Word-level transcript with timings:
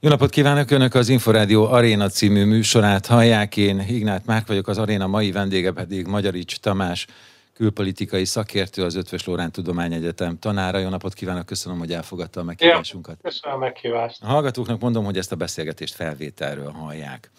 Jó 0.00 0.08
napot 0.08 0.30
kívánok! 0.30 0.70
Önök 0.70 0.94
az 0.94 1.08
Inforádió 1.08 1.64
Aréna 1.64 2.08
című 2.08 2.44
műsorát 2.44 3.06
hallják. 3.06 3.56
Én 3.56 3.80
Ignát 3.88 4.26
Márk 4.26 4.46
vagyok, 4.46 4.68
az 4.68 4.78
Aréna 4.78 5.06
mai 5.06 5.32
vendége 5.32 5.72
pedig 5.72 6.06
Magyarics 6.06 6.58
Tamás, 6.58 7.06
külpolitikai 7.54 8.24
szakértő, 8.24 8.84
az 8.84 8.94
Ötvös 8.94 9.24
Lórán 9.24 9.52
Tudományegyetem 9.52 10.38
tanára. 10.38 10.78
Jó 10.78 10.88
napot 10.88 11.14
kívánok, 11.14 11.46
köszönöm, 11.46 11.78
hogy 11.78 11.92
elfogadta 11.92 12.40
a 12.40 12.44
meghívásunkat. 12.44 13.18
Ja, 13.22 13.30
köszönöm 13.30 13.56
a 13.56 13.60
meghívást. 13.60 14.22
A 14.22 14.26
hallgatóknak 14.26 14.80
mondom, 14.80 15.04
hogy 15.04 15.16
ezt 15.16 15.32
a 15.32 15.36
beszélgetést 15.36 15.94
felvételről 15.94 16.70
hallják. 16.70 17.30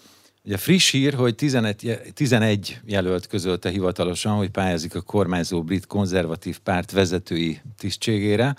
Ugye 0.43 0.57
friss 0.57 0.91
hír, 0.91 1.13
hogy 1.13 1.35
11, 1.35 1.99
11 2.13 2.79
jelölt 2.85 3.27
közölte 3.27 3.69
hivatalosan, 3.69 4.35
hogy 4.35 4.49
pályázik 4.49 4.95
a 4.95 5.01
kormányzó 5.01 5.63
brit 5.63 5.87
konzervatív 5.87 6.59
párt 6.59 6.91
vezetői 6.91 7.61
tisztségére. 7.77 8.55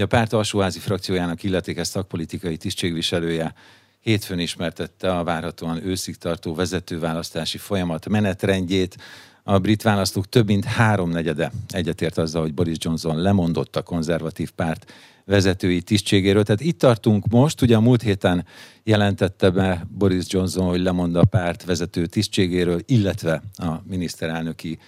A 0.00 0.06
párt 0.06 0.32
alsóházi 0.32 0.78
frakciójának 0.78 1.42
illetékes 1.42 1.86
szakpolitikai 1.86 2.56
tisztségviselője 2.56 3.54
hétfőn 4.00 4.38
ismertette 4.38 5.16
a 5.16 5.24
várhatóan 5.24 5.86
őszig 5.86 6.16
tartó 6.16 6.54
vezetőválasztási 6.54 7.58
folyamat 7.58 8.08
menetrendjét. 8.08 8.96
A 9.42 9.58
brit 9.58 9.82
választók 9.82 10.28
több 10.28 10.46
mint 10.46 10.64
háromnegyede 10.64 11.52
egyetért 11.68 12.18
azzal, 12.18 12.42
hogy 12.42 12.54
Boris 12.54 12.76
Johnson 12.78 13.22
lemondott 13.22 13.76
a 13.76 13.82
konzervatív 13.82 14.50
párt 14.50 14.92
vezetői 15.24 15.82
tisztségéről. 15.82 16.42
Tehát 16.42 16.60
itt 16.60 16.78
tartunk 16.78 17.26
most, 17.26 17.62
ugye 17.62 17.76
a 17.76 17.80
múlt 17.80 18.02
héten 18.02 18.46
jelentette 18.82 19.50
be 19.50 19.86
Boris 19.98 20.24
Johnson, 20.28 20.66
hogy 20.66 20.80
lemond 20.80 21.16
a 21.16 21.24
párt 21.24 21.64
vezető 21.64 22.06
tisztségéről, 22.06 22.80
illetve 22.86 23.42
a 23.56 23.82
miniszterelnöki 23.88 24.78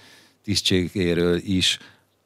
tisztségéről 0.42 1.36
is. 1.36 1.78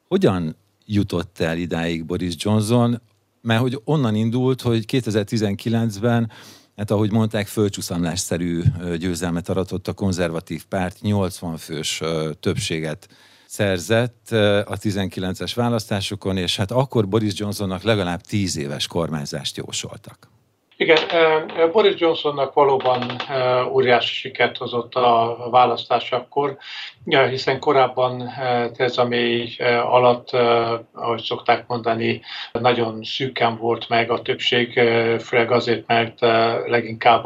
Hogyan 0.07 0.55
jutott 0.87 1.39
el 1.39 1.57
idáig 1.57 2.05
Boris 2.05 2.33
Johnson, 2.37 3.01
mert 3.41 3.61
hogy 3.61 3.81
onnan 3.83 4.15
indult, 4.15 4.61
hogy 4.61 4.83
2019-ben 4.87 6.31
hát 6.75 6.91
ahogy 6.91 7.11
mondták, 7.11 7.47
földcsúszamlásszerű 7.47 8.61
győzelmet 8.97 9.49
aratott 9.49 9.87
a 9.87 9.93
konzervatív 9.93 10.65
párt, 10.65 11.01
80 11.01 11.57
fős 11.57 12.01
többséget 12.39 13.07
szerzett 13.45 14.27
a 14.65 14.77
19-es 14.77 15.51
választásokon, 15.55 16.37
és 16.37 16.57
hát 16.57 16.71
akkor 16.71 17.07
Boris 17.07 17.33
Johnsonnak 17.35 17.81
legalább 17.81 18.21
10 18.21 18.57
éves 18.57 18.87
kormányzást 18.87 19.57
jósoltak. 19.57 20.29
Igen, 20.77 20.99
Boris 21.71 21.99
Johnsonnak 21.99 22.53
valóban 22.53 23.21
óriási 23.71 24.13
sikert 24.13 24.57
hozott 24.57 24.93
a 24.93 25.47
választás 25.51 26.11
akkor, 26.11 26.57
hiszen 27.09 27.59
korábban 27.59 28.31
Theresa 28.73 29.07
May 29.07 29.55
alatt, 29.83 30.31
ahogy 30.93 31.21
szokták 31.21 31.67
mondani, 31.67 32.21
nagyon 32.51 33.03
szűken 33.03 33.57
volt 33.57 33.89
meg 33.89 34.11
a 34.11 34.21
többség, 34.21 34.73
főleg 35.19 35.51
azért, 35.51 35.87
mert 35.87 36.19
leginkább 36.65 37.23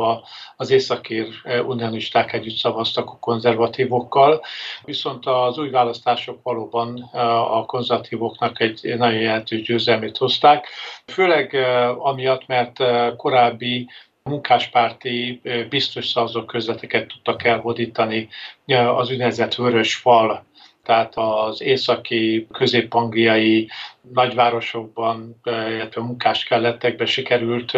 az 0.55 0.71
északír 0.71 1.27
unionisták 1.65 2.33
együtt 2.33 2.55
szavaztak 2.55 3.09
a 3.09 3.17
konzervatívokkal, 3.19 4.41
viszont 4.83 5.25
az 5.25 5.57
új 5.57 5.69
választások 5.69 6.39
valóban 6.43 7.09
a 7.51 7.65
konzervatívoknak 7.65 8.59
egy 8.59 8.95
nagyon 8.97 9.19
jelentős 9.19 9.61
győzelmét 9.61 10.17
hozták, 10.17 10.67
főleg 11.05 11.53
amiatt, 11.97 12.47
mert 12.47 12.77
korábbi 13.15 13.89
munkáspárti 14.23 15.41
biztos 15.69 16.07
szavazó 16.07 16.45
közveteket 16.45 17.07
tudtak 17.07 17.43
elhódítani 17.43 18.29
az 18.65 19.09
úgynevezett 19.11 19.55
vörös 19.55 19.95
fal 19.95 20.45
tehát 20.83 21.13
az 21.15 21.61
északi, 21.61 22.47
közép-angliai 22.51 23.69
nagyvárosokban, 24.13 25.41
illetve 25.45 26.01
munkáskelletekben 26.01 27.07
sikerült 27.07 27.71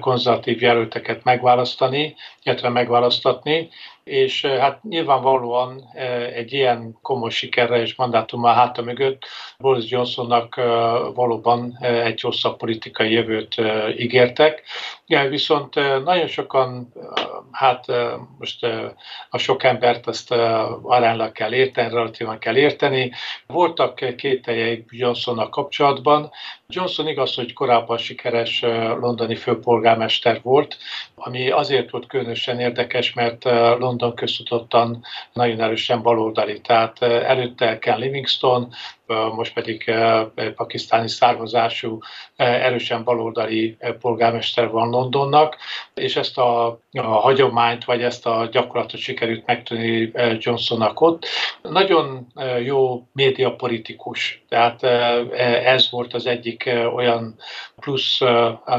konzervatív 0.00 0.62
jelölteket 0.62 1.24
megválasztani, 1.24 2.14
illetve 2.42 2.68
megválasztatni, 2.68 3.68
és 4.04 4.44
hát 4.44 4.82
nyilvánvalóan 4.82 5.84
egy 6.34 6.52
ilyen 6.52 6.98
komoly 7.02 7.30
sikerre 7.30 7.80
és 7.80 7.94
mandátummal 7.94 8.54
háta 8.54 8.82
mögött 8.82 9.22
Boris 9.58 9.90
Johnsonnak 9.90 10.54
valóban 11.14 11.78
egy 11.80 12.20
hosszabb 12.20 12.56
politikai 12.56 13.12
jövőt 13.12 13.54
ígértek, 13.96 14.62
viszont 15.28 15.74
nagyon 16.04 16.26
sokan, 16.26 16.92
hát 17.52 17.86
most 18.38 18.66
a 19.30 19.38
sok 19.38 19.62
embert 19.62 20.06
azt 20.06 20.32
aránylag 20.82 21.32
kell 21.32 21.52
érteni, 21.52 21.94
relatívan 21.94 22.38
kell 22.38 22.56
érteni. 22.56 23.12
Voltak 23.46 24.16
kételjeik 24.16 24.86
Johnsonnal 24.90 25.48
kapcsolatban. 25.48 26.30
Johnson 26.66 27.08
igaz, 27.08 27.34
hogy 27.34 27.52
korábban 27.52 27.98
sikeres 27.98 28.60
londoni 29.00 29.34
főpolgármester 29.34 30.40
volt, 30.42 30.76
ami 31.14 31.50
azért 31.50 31.90
volt 31.90 32.06
különösen 32.06 32.60
érdekes, 32.60 33.12
mert 33.12 33.44
London 33.78 34.14
köztudottan 34.14 35.04
nagyon 35.32 35.60
erősen 35.60 36.02
baloldali. 36.02 36.60
Tehát 36.60 37.02
előtte 37.02 37.78
Ken 37.78 37.98
Livingstone, 37.98 38.66
most 39.08 39.52
pedig 39.52 39.94
pakisztáni 40.56 41.08
származású 41.08 41.98
erősen 42.36 43.04
baloldali 43.04 43.76
polgármester 44.00 44.70
van 44.70 44.88
Londonnak, 44.88 45.56
és 45.94 46.16
ezt 46.16 46.38
a, 46.38 46.66
a 46.92 47.02
hagyományt, 47.02 47.84
vagy 47.84 48.02
ezt 48.02 48.26
a 48.26 48.48
gyakorlatot 48.52 49.00
sikerült 49.00 49.46
megtudni 49.46 50.12
Johnsonnak 50.38 51.00
ott. 51.00 51.26
Nagyon 51.62 52.26
jó 52.64 53.06
médiapolitikus, 53.12 54.44
tehát 54.48 54.82
ez 55.64 55.90
volt 55.90 56.14
az 56.14 56.26
egyik 56.26 56.70
olyan 56.94 57.36
plusz 57.76 58.18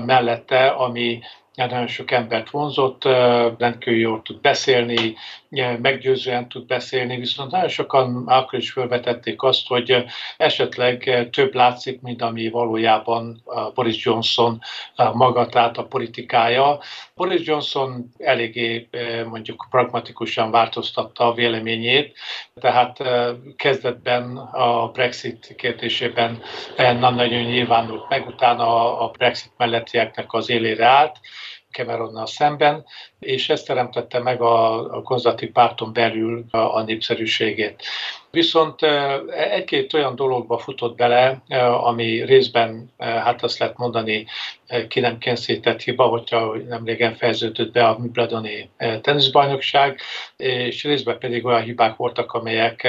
mellette, 0.06 0.68
ami 0.68 1.20
nagyon 1.68 1.88
sok 1.88 2.12
embert 2.12 2.50
vonzott, 2.50 3.04
rendkívül 3.58 4.00
jól 4.00 4.22
tud 4.22 4.42
beszélni, 4.42 5.16
meggyőzően 5.82 6.50
tud 6.50 6.66
beszélni, 6.66 7.18
viszont 7.18 7.52
nagyon 7.52 7.70
sokan 7.70 8.28
akkor 8.28 8.60
is 8.60 8.72
felvetették 8.72 9.44
azt, 9.44 9.68
hogy 9.68 10.06
esetleg 10.38 11.28
több 11.32 11.54
látszik, 11.54 12.02
mint 12.02 12.22
ami 12.22 12.50
valójában 12.50 13.44
Boris 13.74 14.06
Johnson 14.06 14.60
maga, 15.14 15.46
tehát 15.46 15.78
a 15.78 15.86
politikája. 15.86 16.80
Boris 17.20 17.46
Johnson 17.46 18.14
eléggé 18.18 18.90
mondjuk 19.30 19.68
pragmatikusan 19.70 20.52
változtatta 20.52 21.28
a 21.28 21.34
véleményét, 21.34 22.18
tehát 22.56 22.98
kezdetben 23.56 24.38
a 24.38 24.88
Brexit 24.88 25.54
kérdésében 25.58 26.42
nem 26.78 27.16
nagyon 27.16 27.42
nyilvánult 27.42 28.10
meg, 28.10 28.28
utána 28.28 29.00
a 29.00 29.10
Brexit 29.10 29.52
mellettieknek 29.58 30.34
az 30.34 30.50
élére 30.50 30.86
állt, 30.86 31.20
Cameronnal 31.72 32.26
szemben, 32.26 32.86
és 33.20 33.50
ez 33.50 33.64
teremtette 33.64 34.20
meg 34.20 34.42
a, 34.42 34.80
a 34.96 35.02
konzervatív 35.02 35.52
párton 35.52 35.94
belül 35.94 36.46
a, 36.52 36.58
a 36.58 36.84
népszerűségét. 36.84 37.84
Viszont 38.32 38.82
egy-két 39.52 39.94
olyan 39.94 40.16
dologba 40.16 40.58
futott 40.58 40.96
bele, 40.96 41.42
ami 41.82 42.26
részben, 42.26 42.92
hát 42.98 43.44
azt 43.44 43.60
lehet 43.60 43.78
mondani, 43.78 44.26
ki 44.88 45.00
nem 45.00 45.18
kényszerített 45.18 45.82
hiba, 45.82 46.04
hogyha 46.04 46.56
nem 46.68 46.86
régen 46.86 47.16
fejeződött 47.16 47.72
be 47.72 47.88
a 47.88 47.96
Wimbledoni 48.00 48.70
teniszbajnokság, 49.02 50.00
és 50.38 50.84
részben 50.84 51.18
pedig 51.18 51.46
olyan 51.46 51.62
hibák 51.62 51.96
voltak, 51.96 52.32
amelyek 52.32 52.88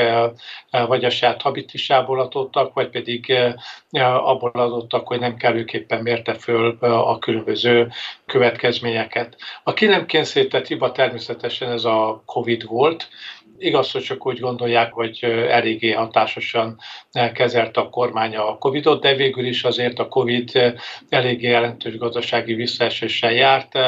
vagy 0.71 1.05
a 1.05 1.11
saját 1.11 1.43
habitisából 1.43 2.21
adottak, 2.21 2.75
vagy 2.75 2.89
pedig 2.89 3.35
abból 4.01 4.51
adottak, 4.55 5.07
hogy 5.07 5.19
nem 5.19 5.37
kellőképpen 5.37 6.03
mérte 6.03 6.35
föl 6.35 6.77
a 6.81 7.19
különböző 7.19 7.91
következményeket. 8.27 9.37
A 9.63 9.73
ki 9.73 9.87
nem 9.87 10.07
kényszerített 10.21 10.67
hiba 10.67 10.93
természetesen 10.93 11.71
ez 11.71 11.85
a 11.85 12.23
COVID 12.27 12.67
volt, 12.67 13.09
Igaz, 13.63 13.91
hogy 13.91 14.03
csak 14.03 14.27
úgy 14.27 14.41
gondolják, 14.41 14.93
hogy 14.93 15.19
eléggé 15.49 15.93
hatásosan 15.93 16.79
kezelte 17.33 17.81
a 17.81 17.89
kormány 17.89 18.37
a 18.37 18.59
Covid-ot, 18.59 19.01
de 19.01 19.15
végül 19.15 19.47
is 19.47 19.65
azért 19.65 19.99
a 19.99 20.09
Covid 20.09 20.75
eléggé 21.09 21.49
jelentős 21.49 21.97
gazdasági 21.97 22.55
visszaeséssel 22.55 23.33
járt, 23.33 23.79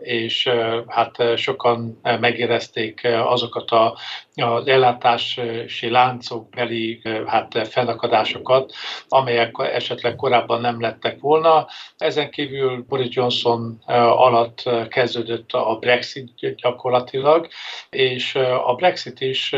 és 0.00 0.48
hát 0.86 1.36
sokan 1.36 2.00
megérezték 2.02 3.00
azokat 3.04 3.70
a, 3.70 3.96
az 4.34 4.66
ellátási 4.66 5.90
láncok 5.90 6.48
beli 6.48 7.02
hát 7.26 7.68
fennakadásokat, 7.68 8.72
amelyek 9.08 9.54
esetleg 9.58 10.16
korábban 10.16 10.60
nem 10.60 10.80
lettek 10.80 11.20
volna. 11.20 11.66
Ezen 11.96 12.30
kívül 12.30 12.84
Boris 12.88 13.14
Johnson 13.16 13.82
alatt 13.86 14.62
kezdődött 14.88 15.52
a 15.52 15.76
Brexit 15.80 16.56
gyakorlatilag, 16.56 17.48
és 17.90 18.34
a 18.66 18.74
Brexit 18.74 19.09
Brexit 19.10 19.28
is, 19.28 19.54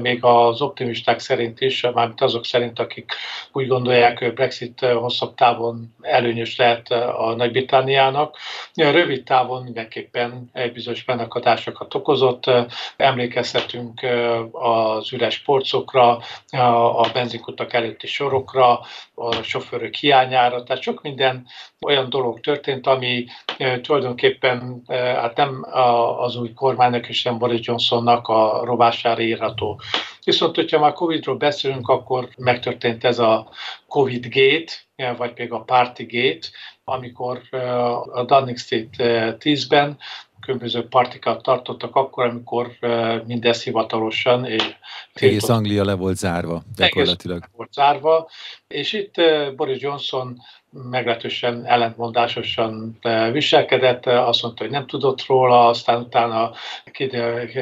még 0.00 0.24
az 0.24 0.60
optimisták 0.62 1.18
szerint 1.18 1.60
is, 1.60 1.82
mármint 1.82 2.20
azok 2.20 2.44
szerint, 2.44 2.78
akik 2.78 3.12
úgy 3.52 3.66
gondolják, 3.66 4.18
hogy 4.18 4.34
Brexit 4.34 4.80
hosszabb 4.80 5.34
távon 5.34 5.94
előnyös 6.00 6.56
lehet 6.56 6.90
a 6.90 7.34
Nagy-Britániának. 7.36 8.36
Rövid 8.74 9.24
távon 9.24 9.62
mindenképpen 9.62 10.50
egy 10.52 10.72
bizonyos 10.72 11.00
fennakadásokat 11.00 11.94
okozott. 11.94 12.50
Emlékezhetünk 12.96 14.00
az 14.52 15.12
üres 15.12 15.38
porcokra, 15.38 16.18
a 16.96 17.08
benzinkutak 17.12 17.72
előtti 17.72 18.06
sorokra, 18.06 18.80
a 19.14 19.32
sofőrök 19.42 19.94
hiányára, 19.94 20.62
tehát 20.62 20.82
sok 20.82 21.02
minden 21.02 21.46
olyan 21.86 22.10
dolog 22.10 22.40
történt, 22.40 22.86
ami 22.86 23.26
tulajdonképpen 23.82 24.82
hát 24.88 25.36
nem 25.36 25.66
az 26.18 26.36
új 26.36 26.52
kormánynak 26.52 27.08
és 27.08 27.22
nem 27.22 27.38
Boris 27.38 27.66
Johnsonnak 27.66 28.28
a 28.28 28.64
rovására 28.78 29.22
írható. 29.22 29.80
Viszont, 30.24 30.54
hogyha 30.54 30.78
már 30.78 30.92
Covid-ról 30.92 31.36
beszélünk, 31.36 31.88
akkor 31.88 32.28
megtörtént 32.36 33.04
ez 33.04 33.18
a 33.18 33.48
Covid 33.88 34.26
Gate, 34.30 34.72
vagy 35.16 35.32
még 35.36 35.52
a 35.52 35.60
Party 35.60 36.02
Gate, 36.02 36.46
amikor 36.84 37.40
a 38.12 38.24
Downing 38.24 38.58
Street 38.58 38.94
10-ben 39.38 39.98
különböző 40.40 40.88
partikat 40.88 41.42
tartottak 41.42 41.96
akkor, 41.96 42.24
amikor 42.26 42.70
mindez 43.26 43.62
hivatalosan. 43.62 44.44
És 44.44 44.74
Egész 45.12 45.48
Anglia 45.48 45.84
le 45.84 45.94
volt 45.94 46.16
zárva 46.16 46.62
gyakorlatilag. 46.76 47.36
Egész 47.36 47.48
le 47.50 47.56
volt 47.56 47.72
zárva, 47.72 48.28
és 48.68 48.92
itt 48.92 49.14
Boris 49.56 49.80
Johnson 49.80 50.38
meglehetősen 50.70 51.66
ellentmondásosan 51.66 52.98
eh, 53.00 53.32
viselkedett, 53.32 54.06
azt 54.06 54.42
mondta, 54.42 54.62
hogy 54.62 54.72
nem 54.72 54.86
tudott 54.86 55.26
róla, 55.26 55.68
aztán 55.68 56.00
utána 56.00 56.52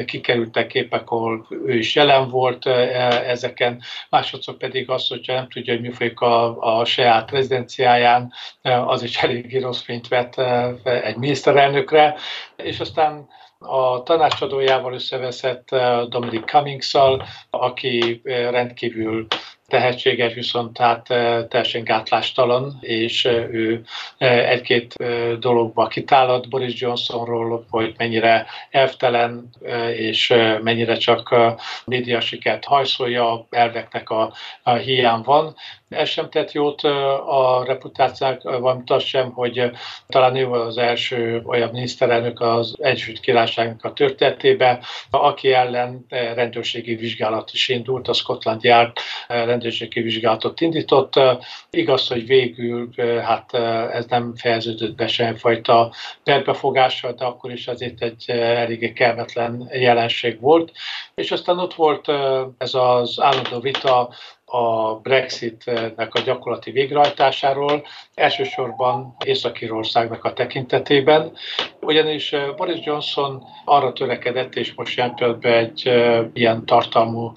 kikerültek 0.06 0.67
képek, 0.67 1.11
ahol 1.11 1.47
ő 1.67 1.79
is 1.79 1.94
jelen 1.94 2.29
volt 2.29 2.67
eh, 2.67 3.29
ezeken, 3.29 3.82
másodszor 4.11 4.56
pedig 4.56 4.91
azt, 4.91 5.08
hogyha 5.08 5.32
nem 5.32 5.49
tudja, 5.49 5.73
hogy 5.73 5.82
mi 5.82 5.91
folyik 5.91 6.20
a, 6.20 6.58
a 6.79 6.85
saját 6.85 7.31
rezidenciáján, 7.31 8.32
eh, 8.62 8.88
az 8.88 9.03
is 9.03 9.23
elég 9.23 9.62
rossz 9.62 9.82
fényt 9.82 10.08
vett 10.08 10.38
egy 10.85 11.17
miniszterelnökre, 11.17 12.14
és 12.56 12.81
aztán 12.81 13.29
a 13.58 14.03
tanácsadójával 14.03 14.93
összeveszett 14.93 15.69
Dominic 16.08 16.44
cummings 16.44 16.94
aki 17.50 18.20
rendkívül 18.25 19.26
tehetséges, 19.66 20.34
viszont 20.34 20.72
tehát 20.72 21.06
teljesen 21.48 21.84
gátlástalan, 21.84 22.78
és 22.80 23.24
ő 23.50 23.84
egy-két 24.18 24.94
dologba 25.38 25.86
kitálad 25.86 26.48
Boris 26.48 26.80
Johnsonról, 26.80 27.66
hogy 27.70 27.94
mennyire 27.96 28.46
elvtelen, 28.70 29.48
és 29.96 30.34
mennyire 30.62 30.96
csak 30.96 31.34
média 31.84 32.20
sikert 32.20 32.64
hajszolja, 32.64 33.46
elveknek 33.50 34.10
a, 34.10 34.32
a 34.62 34.72
hiány 34.72 35.22
van. 35.24 35.56
Ez 35.88 36.08
sem 36.08 36.30
tett 36.30 36.52
jót 36.52 36.82
a 37.26 37.64
reputációnak, 37.66 38.42
valamint 38.42 38.90
az 38.90 39.02
sem, 39.02 39.30
hogy 39.32 39.70
talán 40.06 40.36
ő 40.36 40.50
az 40.50 40.78
első 40.78 41.42
olyan 41.44 41.70
miniszterelnök 41.70 42.40
az 42.40 42.74
Egyesült 42.78 43.20
Királyságnak 43.20 43.84
a 43.84 43.92
történetében, 43.92 44.80
aki 45.10 45.52
ellen 45.52 46.06
rendőrségi 46.08 46.94
vizsgálat 46.94 47.50
is 47.52 47.68
indult, 47.68 48.08
a 48.08 48.12
Scotland 48.12 48.62
Yard 48.62 48.92
rendőrségi 49.28 50.00
vizsgálatot 50.00 50.60
indított. 50.60 51.20
Igaz, 51.70 52.08
hogy 52.08 52.26
végül 52.26 52.90
hát 53.20 53.54
ez 53.92 54.06
nem 54.06 54.34
fejeződött 54.36 54.94
be 54.94 55.06
semmifajta 55.06 55.92
perbefogással, 56.22 57.12
de 57.12 57.24
akkor 57.24 57.52
is 57.52 57.66
azért 57.66 58.02
egy 58.02 58.24
eléggé 58.28 58.92
kellemetlen 58.92 59.68
jelenség 59.72 60.40
volt. 60.40 60.72
És 61.14 61.30
aztán 61.30 61.58
ott 61.58 61.74
volt 61.74 62.08
ez 62.58 62.74
az 62.74 63.20
állandó 63.20 63.60
vita 63.60 64.14
a 64.56 65.00
Brexitnek 65.03 66.14
a 66.14 66.20
gyakorlati 66.20 66.70
végrehajtásáról, 66.70 67.87
elsősorban 68.14 69.17
Észak-Írországnak 69.25 70.25
a 70.25 70.32
tekintetében, 70.32 71.32
ugyanis 71.81 72.35
Boris 72.56 72.85
Johnson 72.85 73.43
arra 73.64 73.93
törekedett, 73.93 74.55
és 74.55 74.75
most 74.75 74.97
jelen 74.97 75.38
egy 75.41 75.93
ilyen 76.32 76.67
tartalmú 76.67 77.32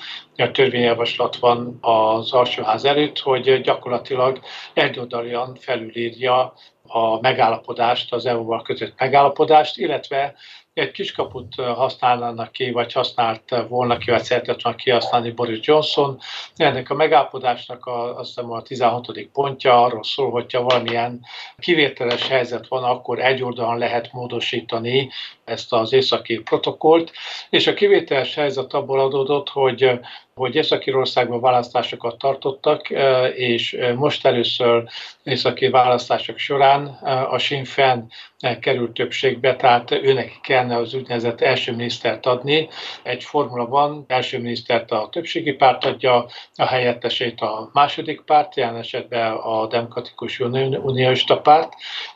törvényjavaslat 0.52 1.36
van 1.36 1.78
az 1.82 2.34
alsóház 2.34 2.86
előtt, 2.86 3.20
hogy 3.20 3.62
gyakorlatilag 3.62 4.40
egyoldalian 4.74 5.56
felülírja 5.56 6.54
a 6.84 7.20
megállapodást, 7.22 8.14
az 8.14 8.26
EU-val 8.26 8.62
kötött 8.62 8.94
megállapodást, 8.98 9.78
illetve 9.78 10.36
egy 10.80 10.92
kiskaput 10.92 11.56
használnának 11.56 12.52
ki, 12.52 12.72
vagy 12.72 12.94
használt 12.94 13.56
volna 13.70 13.98
ki, 13.98 14.12
vagy 14.12 14.24
szeretett 14.24 14.62
volna 14.62 14.78
kihasználni 14.78 15.32
Boris 15.32 15.60
Johnson. 15.62 16.20
Ennek 16.56 16.90
a 16.90 16.96
megállapodásnak 16.96 17.86
a, 17.86 18.18
azt 18.18 18.28
hiszem 18.28 18.52
a 18.52 18.62
16. 18.62 19.30
pontja 19.34 19.84
arról 19.84 20.04
szól, 20.04 20.32
hogyha 20.32 20.64
valamilyen 20.64 21.20
kivételes 21.58 22.28
helyzet 22.28 22.68
van, 22.68 22.84
akkor 22.84 23.20
egy 23.20 23.44
oldalon 23.44 23.78
lehet 23.78 24.14
módosítani 24.14 25.10
ezt 25.44 25.74
az 25.74 25.94
északi 25.94 26.40
protokollt, 26.40 27.12
és 27.50 27.68
a 27.68 27.74
kivételes 27.74 28.36
helyzet 28.36 28.74
abból 28.74 29.00
adódott, 29.00 29.50
hogy 29.50 30.00
hogy 30.40 30.56
Észak-Írországban 30.56 31.42
választásokat 31.42 32.18
tartottak, 32.18 32.90
és 33.36 33.78
most 33.96 34.26
először 34.26 34.84
északi 35.24 35.70
választások 35.70 36.38
során 36.38 36.86
a 37.30 37.38
Sinn 37.38 37.64
Féin 37.64 38.12
került 38.60 38.92
többségbe, 38.92 39.56
tehát 39.56 39.92
őnek 39.92 40.40
kellene 40.42 40.76
az 40.76 40.94
úgynevezett 40.94 41.42
első 41.42 41.76
minisztert 41.76 42.26
adni. 42.26 42.70
Egy 43.04 43.24
formula 43.24 43.66
van, 43.66 44.06
első 44.08 44.40
minisztert 44.40 44.92
a 44.92 45.10
többségi 45.12 45.52
párt 45.54 45.86
adja, 45.86 46.26
a 46.56 46.66
helyettesét 46.66 47.42
a 47.42 47.70
második 47.74 48.22
párt, 48.22 48.56
jelen 48.56 48.78
esetben 48.78 49.32
a 49.32 49.68
Demokratikus 49.68 50.40
Unionista 50.40 51.40
párt. 51.40 51.74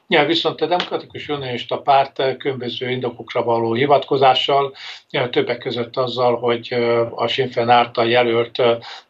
Ja, 0.07 0.25
viszont 0.25 0.61
a 0.61 0.65
Demokratikus 0.65 1.29
Unionista 1.29 1.81
párt 1.81 2.37
különböző 2.37 2.89
indokokra 2.89 3.43
való 3.43 3.73
hivatkozással, 3.73 4.75
többek 5.29 5.57
között 5.57 5.97
azzal, 5.97 6.39
hogy 6.39 6.73
a 7.15 7.27
Sinn 7.27 7.49
Féin 7.49 7.69
által 7.69 8.09
jelölt 8.09 8.61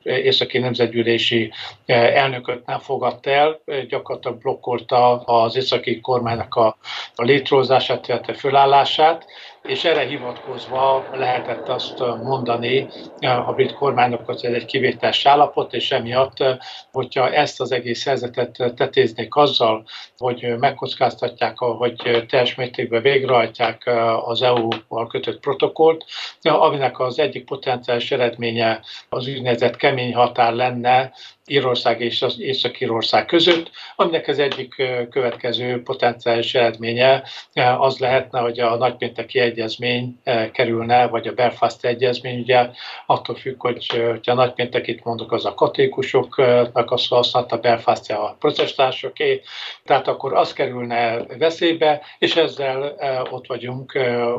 északi 0.03 0.57
nemzetgyűlési 0.57 1.51
elnököt 1.85 2.65
nem 2.65 2.79
fogadta 2.79 3.29
el, 3.29 3.59
gyakorlatilag 3.87 4.37
blokkolta 4.37 5.17
az 5.17 5.55
északi 5.55 5.99
kormánynak 5.99 6.55
a, 6.55 6.77
a 7.15 7.23
létrehozását, 7.23 8.07
illetve 8.07 8.33
fölállását, 8.33 9.25
és 9.67 9.83
erre 9.83 10.05
hivatkozva 10.05 11.05
lehetett 11.11 11.69
azt 11.69 11.99
mondani 11.99 12.89
a 13.19 13.53
brit 13.53 13.73
kormánynak, 13.73 14.25
hogy 14.25 14.39
ez 14.45 14.53
egy 14.53 14.65
kivételes 14.65 15.25
állapot, 15.25 15.73
és 15.73 15.91
emiatt, 15.91 16.43
hogyha 16.91 17.31
ezt 17.31 17.61
az 17.61 17.71
egész 17.71 18.05
helyzetet 18.05 18.73
tetéznék 18.75 19.35
azzal, 19.35 19.85
hogy 20.17 20.55
megkockáztatják, 20.57 21.57
hogy 21.57 22.25
teljes 22.27 22.55
mértékben 22.55 23.01
végrehajtják 23.01 23.89
az 24.25 24.41
EU-val 24.41 25.07
kötött 25.07 25.39
protokollt, 25.39 26.05
aminek 26.41 26.99
az 26.99 27.19
egyik 27.19 27.45
potenciális 27.45 28.11
eredménye 28.11 28.81
az 29.09 29.27
úgynevezett 29.27 29.75
kemény 29.75 30.13
határ 30.15 30.53
lenne 30.53 31.13
Írország 31.47 32.01
és 32.01 32.21
az 32.21 32.39
Észak-Írország 32.39 33.25
között, 33.25 33.71
aminek 33.95 34.27
az 34.27 34.39
egyik 34.39 34.75
következő 35.09 35.81
potenciális 35.81 36.55
eredménye 36.55 37.23
az 37.77 37.97
lehetne, 37.97 38.39
hogy 38.39 38.59
a 38.59 38.75
nagypénteki 38.75 39.39
egyezmény 39.39 40.19
kerülne, 40.51 41.07
vagy 41.07 41.27
a 41.27 41.33
Belfast 41.33 41.85
egyezmény, 41.85 42.39
ugye 42.39 42.69
attól 43.05 43.35
függ, 43.35 43.61
hogy, 43.61 43.87
hogy 43.87 44.29
a 44.29 44.33
nagypéntekit 44.33 45.03
mondok, 45.03 45.31
az 45.31 45.45
a 45.45 45.53
katolikusoknak 45.53 46.91
a 46.91 46.97
szó 46.97 47.19
a 47.33 47.57
Belfast 47.61 48.11
a 48.11 48.35
protestánsoké, 48.39 49.41
tehát 49.85 50.07
akkor 50.07 50.33
az 50.33 50.53
kerülne 50.53 51.23
veszélybe, 51.37 52.01
és 52.19 52.35
ezzel 52.35 52.95
ott 53.29 53.47
vagyunk 53.47 53.93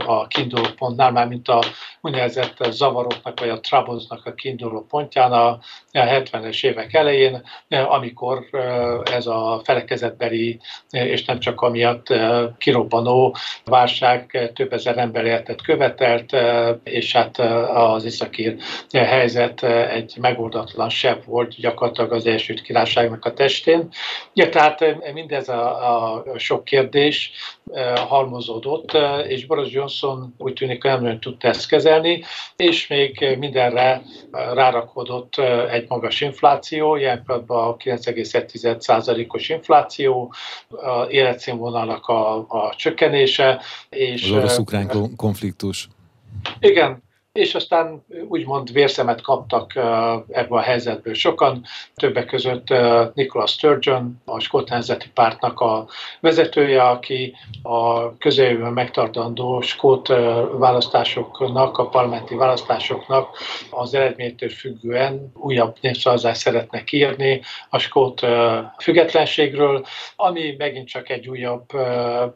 a 0.06 0.26
kiinduló 0.26 0.66
pontnál, 0.78 1.10
már 1.10 1.28
mint 1.28 1.48
a 1.48 1.62
úgynevezett 2.00 2.56
zavaroknak, 2.70 3.40
vagy 3.40 3.48
a 3.48 3.60
troublesnak 3.60 4.26
a 4.26 4.34
kiinduló 4.34 4.86
pontján 4.88 5.32
a 5.32 5.58
70-es 5.92 6.64
évek 6.64 6.93
elején, 6.94 7.42
amikor 7.68 8.44
ez 9.12 9.26
a 9.26 9.60
felekezetbeli, 9.64 10.60
és 10.90 11.24
nem 11.24 11.38
csak 11.38 11.60
amiatt 11.60 12.06
kirobbanó 12.58 13.36
válság 13.64 14.50
több 14.54 14.72
ezer 14.72 14.98
ember 14.98 15.24
életet 15.24 15.62
követelt, 15.62 16.36
és 16.82 17.12
hát 17.12 17.38
az 17.74 18.04
iszakír 18.04 18.56
helyzet 18.90 19.62
egy 19.62 20.14
megoldatlan 20.20 20.88
sebb 20.88 21.24
volt 21.24 21.60
gyakorlatilag 21.60 22.12
az 22.12 22.26
Egyesült 22.26 22.62
Királyságnak 22.62 23.24
a 23.24 23.34
testén. 23.34 23.88
Ja, 24.32 24.48
tehát 24.48 25.12
mindez 25.12 25.48
a, 25.48 26.14
a 26.14 26.24
sok 26.38 26.64
kérdés 26.64 27.32
halmozódott, 28.08 28.92
és 29.28 29.46
Boris 29.46 29.72
Johnson 29.72 30.34
úgy 30.38 30.52
tűnik, 30.52 30.82
hogy 30.82 31.00
nem 31.00 31.20
tudta 31.20 31.48
ezt 31.48 31.68
kezelni, 31.68 32.22
és 32.56 32.86
még 32.86 33.36
mindenre 33.38 34.02
rárakodott 34.30 35.34
egy 35.70 35.84
magas 35.88 36.20
infláció, 36.20 36.83
ilyen 36.92 37.22
pillanatban 37.24 37.76
9,1%-os 37.78 39.48
infláció, 39.48 40.32
a 40.68 41.06
életszínvonalnak 41.08 42.06
a, 42.06 42.36
a 42.36 42.74
csökkenése. 42.76 43.60
És, 43.88 44.22
az 44.24 44.30
orosz-ukrán 44.30 45.16
konfliktus. 45.16 45.88
Igen, 46.60 47.02
és 47.34 47.54
aztán 47.54 48.04
úgymond 48.28 48.72
vérszemet 48.72 49.20
kaptak 49.20 49.74
ebbe 50.28 50.56
a 50.56 50.60
helyzetből 50.60 51.14
sokan, 51.14 51.64
többek 51.94 52.26
között 52.26 52.66
Nicholas 53.14 53.50
Sturgeon, 53.50 54.22
a 54.24 54.40
Skót 54.40 54.68
Nemzeti 54.68 55.06
Pártnak 55.14 55.60
a 55.60 55.86
vezetője, 56.20 56.82
aki 56.82 57.34
a 57.62 58.16
közeljövőben 58.16 58.72
megtartandó 58.72 59.60
skót 59.60 60.08
választásoknak, 60.58 61.78
a 61.78 61.88
parlamenti 61.88 62.34
választásoknak 62.34 63.38
az 63.70 63.94
eredménytől 63.94 64.48
függően 64.48 65.32
újabb 65.34 65.76
népszavazást 65.80 66.40
szeretne 66.40 66.84
kiírni 66.84 67.40
a 67.70 67.78
skót 67.78 68.26
függetlenségről, 68.78 69.84
ami 70.16 70.54
megint 70.58 70.88
csak 70.88 71.10
egy 71.10 71.28
újabb 71.28 71.72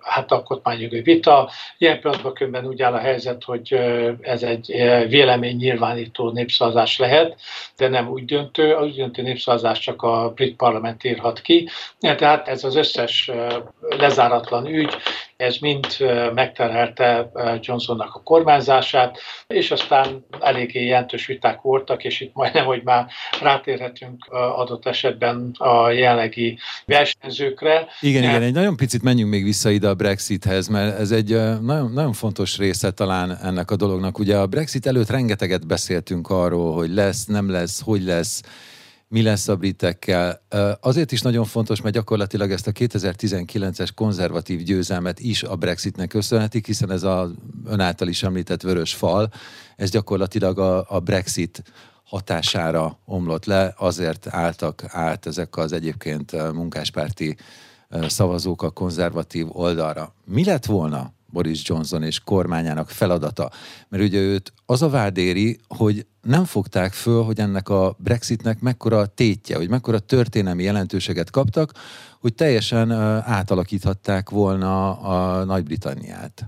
hát 0.01 0.33
alkotmányjogi 0.33 1.01
vita. 1.01 1.51
Ilyen 1.79 2.01
pillanatban 2.01 2.33
különben 2.33 2.67
úgy 2.67 2.83
áll 2.83 2.95
a 2.95 2.99
helyzet, 2.99 3.45
hogy 3.45 3.73
ez 4.21 4.43
egy 4.43 4.87
vélemény 5.09 5.57
nyilvánító 5.57 6.31
népszavazás 6.31 6.99
lehet, 6.99 7.41
de 7.77 7.89
nem 7.89 8.09
úgy 8.09 8.25
döntő. 8.25 8.75
Az 8.75 8.87
úgy 8.87 8.95
döntő 8.95 9.23
népszavazás 9.23 9.79
csak 9.79 10.03
a 10.03 10.33
brit 10.35 10.57
parlament 10.57 11.05
írhat 11.05 11.41
ki. 11.41 11.69
Tehát 11.99 12.49
ez 12.49 12.65
az 12.65 12.77
összes 12.77 13.31
lezáratlan 13.81 14.67
ügy, 14.67 14.97
ez 15.39 15.57
mind 15.57 15.87
megterhelte 16.35 17.31
Johnsonnak 17.61 18.15
a 18.15 18.21
kormányzását, 18.23 19.19
és 19.47 19.71
aztán 19.71 20.27
eléggé 20.41 20.87
jelentős 20.87 21.27
viták 21.27 21.61
voltak, 21.61 22.05
és 22.05 22.21
itt 22.21 22.35
majdnem, 22.35 22.65
hogy 22.65 22.83
már 22.85 23.07
rátérhetünk 23.41 24.27
adott 24.31 24.87
esetben 24.87 25.51
a 25.59 25.91
jelenlegi 25.91 26.59
versenyzőkre. 26.85 27.87
Igen, 28.01 28.23
igen, 28.23 28.43
egy 28.43 28.53
nagyon 28.53 28.77
picit 28.77 29.03
menjünk 29.03 29.31
még 29.31 29.45
vissza 29.45 29.71
ide 29.71 29.89
a 29.89 29.95
Brexithez, 29.95 30.69
mert 30.69 30.99
ez 30.99 31.11
egy 31.11 31.29
nagyon, 31.61 31.93
nagyon 31.93 32.13
fontos 32.13 32.59
része 32.59 32.91
talán 32.91 33.39
ennek 33.43 33.71
a 33.71 33.77
dolognak. 33.77 34.19
Ugye 34.19 34.37
a 34.37 34.47
Brexit 34.47 34.87
előtt 34.87 35.11
rengeteget 35.11 35.67
beszéltünk 35.67 36.31
arról, 36.31 36.75
hogy 36.75 36.91
lesz, 36.91 37.25
nem 37.25 37.51
lesz, 37.51 37.83
hogy 37.85 38.03
lesz, 38.03 38.43
mi 39.09 39.23
lesz 39.23 39.49
a 39.49 39.57
britekkel. 39.57 40.43
Azért 40.81 41.13
is 41.13 41.23
nagyon 41.23 41.45
fontos, 41.45 41.81
mert 41.81 41.95
gyakorlatilag 41.95 42.51
ezt 42.51 42.67
a 42.67 42.73
2019-es 42.73 43.89
konzervatív 43.95 44.63
győzelmet 44.63 45.21
is 45.21 45.43
a 45.43 45.57
Brexitnek 45.57 46.09
köszönhetik, 46.09 46.67
hiszen 46.67 46.91
ez 46.91 47.03
a 47.03 47.31
ön 47.65 47.81
által 47.81 48.09
is 48.09 48.23
említett 48.23 48.63
vörös 48.63 48.95
fal, 48.95 49.31
ez 49.77 49.91
gyakorlatilag 49.91 50.59
a, 50.59 50.85
a 50.89 51.01
Brexit 51.01 51.63
hatására 52.05 52.99
omlott 53.05 53.45
le, 53.45 53.75
azért 53.77 54.27
álltak 54.27 54.85
át 54.89 55.27
ezek 55.27 55.57
az 55.57 55.73
egyébként 55.73 56.53
munkáspárti 56.53 57.37
szavazók 58.07 58.63
a 58.63 58.71
konzervatív 58.71 59.47
oldalra. 59.51 60.15
Mi 60.25 60.45
lett 60.45 60.65
volna 60.65 61.13
Boris 61.33 61.69
Johnson 61.69 62.03
és 62.03 62.21
kormányának 62.21 62.91
feladata? 62.91 63.51
Mert 63.89 64.03
ugye 64.03 64.19
őt 64.19 64.53
az 64.67 64.83
a 64.83 64.89
vád 64.89 65.17
éri, 65.17 65.59
hogy 65.69 66.07
nem 66.23 66.45
fogták 66.45 66.93
föl, 66.93 67.23
hogy 67.23 67.39
ennek 67.39 67.69
a 67.69 67.97
Brexitnek 67.99 68.61
mekkora 68.61 69.07
tétje, 69.07 69.57
hogy 69.57 69.69
mekkora 69.69 69.99
történelmi 69.99 70.63
jelentőséget 70.63 71.31
kaptak, 71.31 71.73
hogy 72.21 72.35
teljesen 72.35 72.93
átalakíthatták 73.23 74.31
volna 74.31 74.99
a 74.99 75.45
Nagy-Britanniát. 75.45 76.47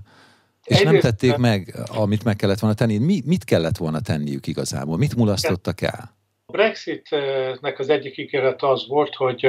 És 0.63 0.75
Egyrészt, 0.75 0.91
nem 0.91 1.01
tették 1.01 1.37
meg, 1.37 1.75
amit 1.87 2.23
meg 2.23 2.35
kellett 2.35 2.59
volna 2.59 2.75
tenni. 2.75 2.97
Mi, 2.97 3.21
mit 3.25 3.43
kellett 3.43 3.77
volna 3.77 3.99
tenniük 3.99 4.47
igazából? 4.47 4.97
Mit 4.97 5.15
mulasztottak 5.15 5.81
el? 5.81 6.15
A 6.45 6.51
Brexitnek 6.51 7.79
az 7.79 7.89
egyik 7.89 8.17
ígéret 8.17 8.63
az 8.63 8.87
volt, 8.87 9.15
hogy 9.15 9.47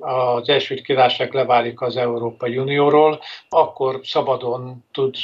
az 0.00 0.48
Egyesült 0.48 0.82
Királyság 0.82 1.32
leválik 1.32 1.80
az 1.80 1.96
Európai 1.96 2.58
Unióról, 2.58 3.20
akkor 3.48 4.00
szabadon 4.02 4.84
tud 4.92 5.14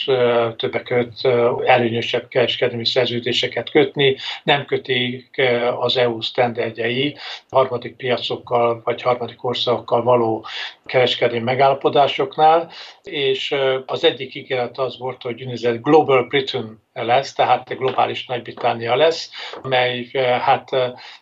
többek 0.57 0.83
között 0.83 1.25
előnyösebb 1.65 2.29
kereskedelmi 2.29 2.87
szerződéseket 2.87 3.71
kötni, 3.71 4.17
nem 4.43 4.65
kötik 4.65 5.43
az 5.79 5.97
EU 5.97 6.21
sztenderdjei 6.21 7.17
harmadik 7.51 7.97
piacokkal 7.97 8.81
vagy 8.85 9.03
harmadik 9.03 9.45
országokkal 9.45 10.03
való 10.03 10.47
kereskedelmi 10.85 11.45
megállapodásoknál, 11.45 12.71
és 13.03 13.55
az 13.87 14.05
egyik 14.05 14.35
ígéret 14.35 14.79
az 14.79 14.99
volt, 14.99 15.23
hogy 15.23 15.41
úgynevezett 15.41 15.83
Global 15.83 16.23
Britain 16.23 16.85
lesz, 16.93 17.33
tehát 17.33 17.77
globális 17.77 18.27
Nagy-Britannia 18.27 18.97
lesz, 18.97 19.31
mely 19.63 20.09
hát 20.41 20.71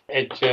egy 0.05 0.49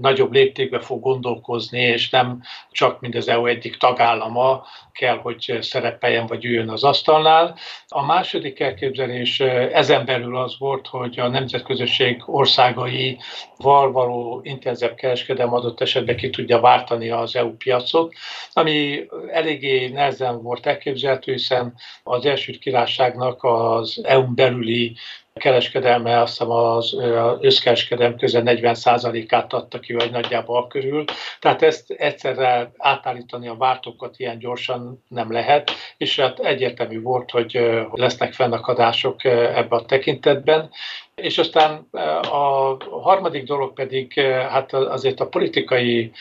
nagyobb 0.00 0.32
léptékbe 0.32 0.80
fog 0.80 1.02
gondolkozni, 1.02 1.80
és 1.80 2.10
nem 2.10 2.42
csak 2.70 3.00
mint 3.00 3.14
az 3.14 3.28
EU 3.28 3.46
egyik 3.46 3.76
tagállama 3.76 4.64
kell, 4.92 5.16
hogy 5.16 5.58
szerepeljen 5.60 6.26
vagy 6.26 6.44
üljön 6.44 6.68
az 6.68 6.84
asztalnál. 6.84 7.56
A 7.88 8.04
második 8.04 8.60
elképzelés 8.60 9.40
ezen 9.40 10.04
belül 10.04 10.36
az 10.36 10.58
volt, 10.58 10.86
hogy 10.86 11.18
a 11.18 11.28
nemzetközösség 11.28 12.22
országai 12.26 13.18
való 13.56 14.40
intenzebb 14.44 14.94
kereskedelem 14.94 15.52
adott 15.52 15.80
esetben 15.80 16.16
ki 16.16 16.30
tudja 16.30 16.60
váltani 16.60 17.10
az 17.10 17.36
EU 17.36 17.56
piacot, 17.56 18.14
ami 18.52 19.06
eléggé 19.32 19.88
nehezen 19.88 20.42
volt 20.42 20.66
elképzelhető, 20.66 21.32
hiszen 21.32 21.74
az 22.02 22.26
első 22.26 22.52
királyságnak 22.52 23.44
az 23.44 24.00
EU-n 24.04 24.34
belüli 24.34 24.96
kereskedelme, 25.34 26.20
azt 26.20 26.30
hiszem 26.30 26.50
az 26.50 26.96
összkereskedelem 27.40 28.16
közel 28.16 28.42
40%-át 28.44 29.52
adta 29.52 29.78
ki, 29.78 29.92
vagy 29.92 30.10
nagyjából 30.10 30.66
körül. 30.66 31.04
Tehát 31.40 31.62
ezt 31.62 31.90
egyszerre 31.90 32.72
átállítani 32.76 33.48
a 33.48 33.56
vártokat 33.56 34.18
ilyen 34.18 34.38
gyorsan 34.38 35.04
nem 35.08 35.32
lehet, 35.32 35.70
és 35.96 36.20
hát 36.20 36.38
egyértelmű 36.38 37.02
volt, 37.02 37.30
hogy 37.30 37.60
lesznek 37.92 38.32
fennakadások 38.32 39.24
ebbe 39.24 39.76
a 39.76 39.84
tekintetben. 39.84 40.70
És 41.14 41.38
aztán 41.38 41.88
a 42.22 42.76
harmadik 43.00 43.44
dolog 43.44 43.72
pedig 43.72 44.20
hát 44.50 44.72
azért 44.72 45.20
a 45.20 45.28
politikai 45.28 46.12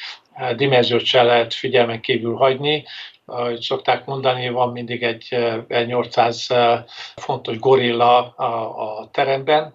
dimenziót 0.56 1.06
se 1.06 1.24
lehet 1.24 1.54
figyelmen 1.54 2.02
kívül 2.02 2.36
hagyni 2.36 2.84
ahogy 3.32 3.62
szokták 3.62 4.06
mondani, 4.06 4.50
van 4.50 4.72
mindig 4.72 5.04
egy, 5.04 5.28
egy 5.68 5.88
800 5.88 6.48
fontos 7.16 7.60
gorilla 7.60 8.34
a, 8.36 9.00
a 9.00 9.10
teremben, 9.12 9.74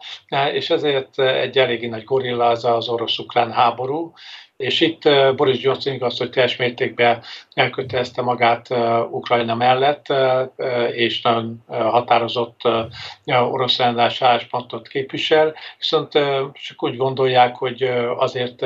és 0.53 0.71
ezért 0.71 1.19
egy 1.19 1.59
eléggé 1.59 1.87
nagy 1.87 2.05
gorilla 2.05 2.47
az 2.47 2.65
az 2.65 2.89
orosz-ukrán 2.89 3.53
háború, 3.53 4.13
és 4.57 4.81
itt 4.81 5.03
Boris 5.37 5.63
Johnson 5.63 5.95
igaz, 5.95 6.19
hogy 6.19 6.31
teljes 6.31 6.57
mértékben 6.57 7.23
elkötelezte 7.55 8.23
magát 8.23 8.71
Ukrajna 9.11 9.55
mellett, 9.55 10.07
és 10.93 11.23
nagyon 11.23 11.65
határozott 11.69 12.61
orosz 13.25 13.79
ellenállás 13.79 14.23
álláspontot 14.23 14.89
képvisel, 14.89 15.55
viszont 15.79 16.13
csak 16.53 16.83
úgy 16.83 16.97
gondolják, 16.97 17.57
hogy 17.57 17.83
azért 18.17 18.65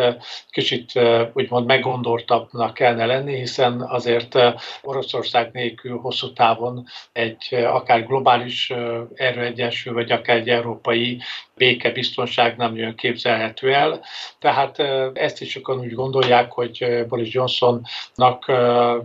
kicsit 0.51 0.93
úgymond 1.33 1.67
meggondoltabbnak 1.67 2.75
kellene 2.75 3.07
lenni, 3.07 3.37
hiszen 3.37 3.81
azért 3.81 4.39
Oroszország 4.83 5.51
nélkül 5.53 5.99
hosszú 5.99 6.33
távon 6.33 6.87
egy 7.13 7.55
akár 7.55 8.07
globális 8.07 8.73
erőegyensúly, 9.15 9.93
vagy 9.93 10.13
akár 10.13 10.37
egy 10.37 10.49
európai 10.49 11.21
béke, 11.61 11.91
biztonság 11.91 12.57
nem 12.57 12.77
jön 12.77 12.95
képzelhető 12.95 13.73
el. 13.73 14.01
Tehát 14.39 14.79
ezt 15.15 15.41
is 15.41 15.51
sokan 15.51 15.79
úgy 15.79 15.95
gondolják, 15.95 16.53
hogy 16.53 17.05
Boris 17.09 17.35
Johnsonnak 17.35 18.53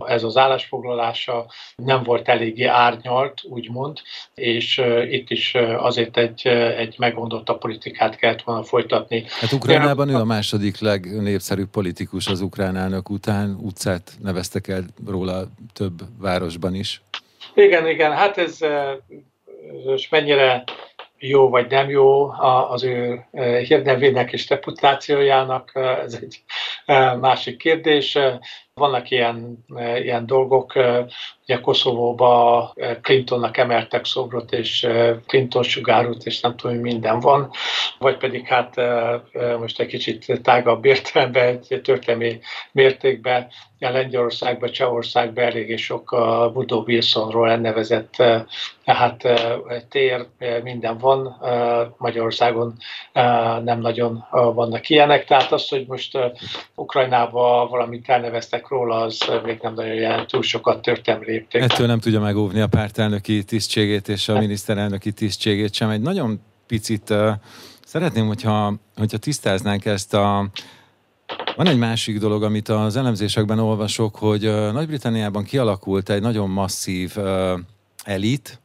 ez 0.06 0.22
az 0.22 0.36
állásfoglalása 0.36 1.46
nem 1.76 2.02
volt 2.02 2.28
eléggé 2.28 2.64
árnyalt, 2.64 3.40
úgymond, 3.44 4.00
és 4.34 4.82
itt 5.10 5.30
is 5.30 5.54
azért 5.78 6.16
egy, 6.16 6.46
egy 6.76 6.94
meggondolt 6.98 7.52
politikát 7.58 8.16
kellett 8.16 8.42
volna 8.42 8.62
folytatni. 8.62 9.24
Hát 9.40 9.52
Ukrajnában 9.52 10.08
ő 10.08 10.14
a 10.14 10.24
második 10.24 10.80
legnépszerűbb 10.80 11.70
politikus 11.70 12.26
az 12.26 12.40
ukrán 12.40 12.76
elnök 12.76 13.10
után, 13.10 13.56
utcát 13.60 14.12
neveztek 14.22 14.68
el 14.68 14.84
róla 15.06 15.44
több 15.72 16.02
városban 16.20 16.74
is. 16.74 17.02
Igen, 17.54 17.88
igen, 17.88 18.12
hát 18.12 18.38
ez 18.38 18.58
és 19.94 20.08
mennyire 20.08 20.64
jó 21.18 21.48
vagy 21.48 21.70
nem 21.70 21.90
jó 21.90 22.30
az 22.70 22.84
ő 22.84 23.24
hírnevének 23.62 24.32
és 24.32 24.48
reputációjának, 24.48 25.70
ez 25.74 26.18
egy 26.22 26.42
másik 27.20 27.56
kérdés. 27.56 28.18
Vannak 28.80 29.10
ilyen, 29.10 29.64
ilyen 30.02 30.26
dolgok, 30.26 30.72
ugye 31.42 31.60
Koszovóba 31.60 32.72
Clintonnak 33.02 33.56
emeltek 33.56 34.04
szobrot, 34.04 34.52
és 34.52 34.86
Clinton 35.26 35.62
sugárút, 35.62 36.24
és 36.26 36.40
nem 36.40 36.56
tudom, 36.56 36.76
minden 36.76 37.20
van, 37.20 37.50
vagy 37.98 38.16
pedig 38.16 38.46
hát 38.46 38.74
most 39.58 39.80
egy 39.80 39.86
kicsit 39.86 40.40
tágabb 40.42 40.84
értelemben, 40.84 41.60
egy 41.68 41.80
történelmi 41.82 42.38
mértékben, 42.72 43.48
Lengyelországban, 43.78 44.70
Csehországban 44.70 45.44
eléggé 45.44 45.76
sok 45.76 46.12
a 46.12 46.50
Woodrow 46.54 46.82
Wilsonról 46.86 47.50
elnevezett 47.50 48.22
hát 48.84 49.28
tér, 49.88 50.26
minden 50.62 50.98
van, 50.98 51.36
Magyarországon 51.98 52.76
nem 53.62 53.80
nagyon 53.80 54.26
vannak 54.30 54.88
ilyenek, 54.88 55.24
tehát 55.24 55.52
az, 55.52 55.68
hogy 55.68 55.86
most 55.86 56.18
Ukrajnába 56.74 57.66
valamit 57.70 58.08
elneveztek 58.08 58.65
róla, 58.68 59.00
az 59.00 59.18
még 59.44 59.58
nem 59.62 59.74
nagyon 59.74 59.94
jelent 59.94 60.28
túl 60.28 60.42
sokat 60.42 60.82
történelmi 60.82 61.26
lépték. 61.26 61.62
Ettől 61.62 61.86
nem 61.86 62.00
tudja 62.00 62.20
megóvni 62.20 62.60
a 62.60 62.66
pártelnöki 62.66 63.44
tisztségét 63.44 64.08
és 64.08 64.28
a 64.28 64.38
miniszterelnöki 64.38 65.12
tisztségét 65.12 65.74
sem. 65.74 65.90
Egy 65.90 66.00
nagyon 66.00 66.40
picit. 66.66 67.14
Szeretném, 67.86 68.26
hogyha, 68.26 68.74
hogyha 68.96 69.18
tisztáznánk 69.18 69.84
ezt 69.84 70.14
a... 70.14 70.48
Van 71.56 71.66
egy 71.66 71.78
másik 71.78 72.18
dolog, 72.18 72.42
amit 72.42 72.68
az 72.68 72.96
elemzésekben 72.96 73.58
olvasok, 73.58 74.16
hogy 74.16 74.42
Nagy-Britanniában 74.72 75.44
kialakult 75.44 76.10
egy 76.10 76.20
nagyon 76.20 76.50
masszív 76.50 77.16
elit, 78.04 78.60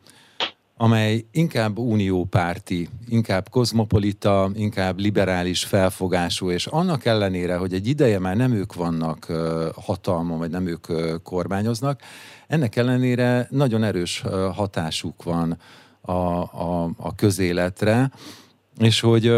amely 0.81 1.25
inkább 1.31 1.77
uniópárti, 1.77 2.89
inkább 3.07 3.49
kozmopolita, 3.49 4.51
inkább 4.55 4.99
liberális 4.99 5.63
felfogású, 5.63 6.51
és 6.51 6.65
annak 6.65 7.05
ellenére, 7.05 7.55
hogy 7.55 7.73
egy 7.73 7.87
ideje 7.87 8.19
már 8.19 8.35
nem 8.35 8.51
ők 8.51 8.73
vannak 8.73 9.25
hatalmon, 9.75 10.37
vagy 10.37 10.49
nem 10.49 10.67
ők 10.67 10.87
kormányoznak, 11.23 12.01
ennek 12.47 12.75
ellenére 12.75 13.47
nagyon 13.49 13.83
erős 13.83 14.23
hatásuk 14.53 15.23
van 15.23 15.57
a, 16.01 16.11
a, 16.11 16.91
a 16.97 17.15
közéletre, 17.15 18.11
és 18.77 18.99
hogy 18.99 19.31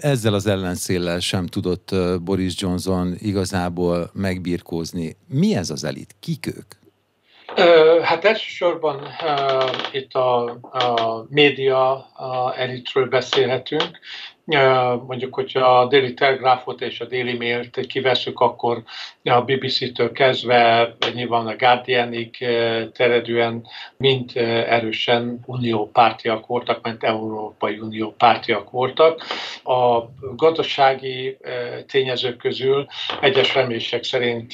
ezzel 0.00 0.34
az 0.34 0.46
ellenszéllel 0.46 1.20
sem 1.20 1.46
tudott 1.46 1.94
Boris 2.22 2.60
Johnson 2.60 3.14
igazából 3.18 4.10
megbirkózni. 4.12 5.16
Mi 5.28 5.54
ez 5.54 5.70
az 5.70 5.84
elit? 5.84 6.16
Kik 6.20 6.46
ők? 6.46 6.83
Hát 8.02 8.24
elsősorban 8.24 8.96
uh, 9.22 9.70
itt 9.92 10.12
a, 10.12 10.44
a 10.60 11.24
média 11.28 11.92
a 12.12 12.58
elitről 12.58 13.08
beszélhetünk, 13.08 13.98
mondjuk, 15.06 15.34
hogyha 15.34 15.80
a 15.80 15.86
Daily 15.86 16.14
Telegraphot 16.14 16.80
és 16.80 17.00
a 17.00 17.04
Daily 17.04 17.36
Mail-t 17.36 17.86
kiveszük, 17.86 18.40
akkor 18.40 18.82
a 19.22 19.40
BBC-től 19.40 20.12
kezdve 20.12 20.94
nyilván 21.14 21.46
a 21.46 21.56
Guardianig 21.56 22.36
teredően 22.92 23.66
mind 23.96 24.30
erősen 24.66 25.40
unió 25.46 25.90
pártiak 25.90 26.46
voltak, 26.46 26.82
mert 26.82 27.04
Európai 27.04 27.78
Unió 27.78 28.14
pártiak 28.18 28.70
voltak. 28.70 29.24
A 29.64 30.00
gazdasági 30.36 31.36
tényezők 31.86 32.36
közül 32.36 32.86
egyes 33.20 33.54
remések 33.54 34.04
szerint 34.04 34.52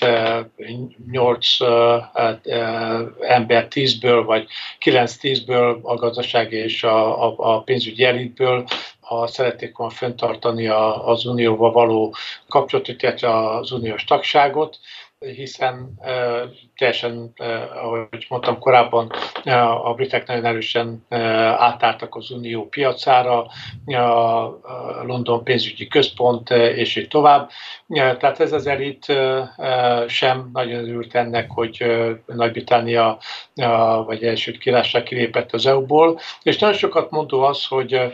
8 1.10 1.46
ember 3.20 3.66
10-ből, 3.70 4.22
vagy 4.26 4.46
9-10-ből 4.84 5.80
a 5.82 5.94
gazdasági 5.94 6.56
és 6.56 6.82
a, 6.82 7.26
a, 7.26 7.34
a 7.36 7.62
pénzügyi 7.62 8.04
elitből 8.04 8.64
ha 9.10 9.26
szerették 9.26 9.76
volna 9.76 9.92
fenntartani 9.92 10.66
az 11.04 11.24
unióval 11.24 11.72
való 11.72 12.14
kapcsolatot, 12.48 13.02
illetve 13.02 13.48
az 13.48 13.72
uniós 13.72 14.04
tagságot, 14.04 14.78
hiszen 15.26 16.00
teljesen, 16.76 17.32
ahogy 17.82 18.26
mondtam 18.28 18.58
korábban, 18.58 19.12
a 19.82 19.94
britek 19.94 20.26
nagyon 20.26 20.44
erősen 20.44 21.06
átálltak 21.58 22.14
az 22.14 22.30
unió 22.30 22.68
piacára, 22.68 23.46
a 23.86 25.02
London 25.02 25.44
pénzügyi 25.44 25.86
központ, 25.88 26.50
és 26.50 26.96
így 26.96 27.08
tovább. 27.08 27.50
Tehát 27.88 28.40
ez 28.40 28.52
az 28.52 28.66
elit 28.66 29.12
sem 30.06 30.50
nagyon 30.52 30.88
örült 30.88 31.14
ennek, 31.14 31.50
hogy 31.50 31.84
Nagy-Britannia 32.26 33.18
vagy 34.06 34.24
Elsőt 34.24 34.58
Királyság 34.58 35.02
kilépett 35.02 35.52
az 35.52 35.66
EU-ból, 35.66 36.18
és 36.42 36.58
nagyon 36.58 36.76
sokat 36.76 37.10
mondó 37.10 37.42
az, 37.42 37.66
hogy 37.66 38.12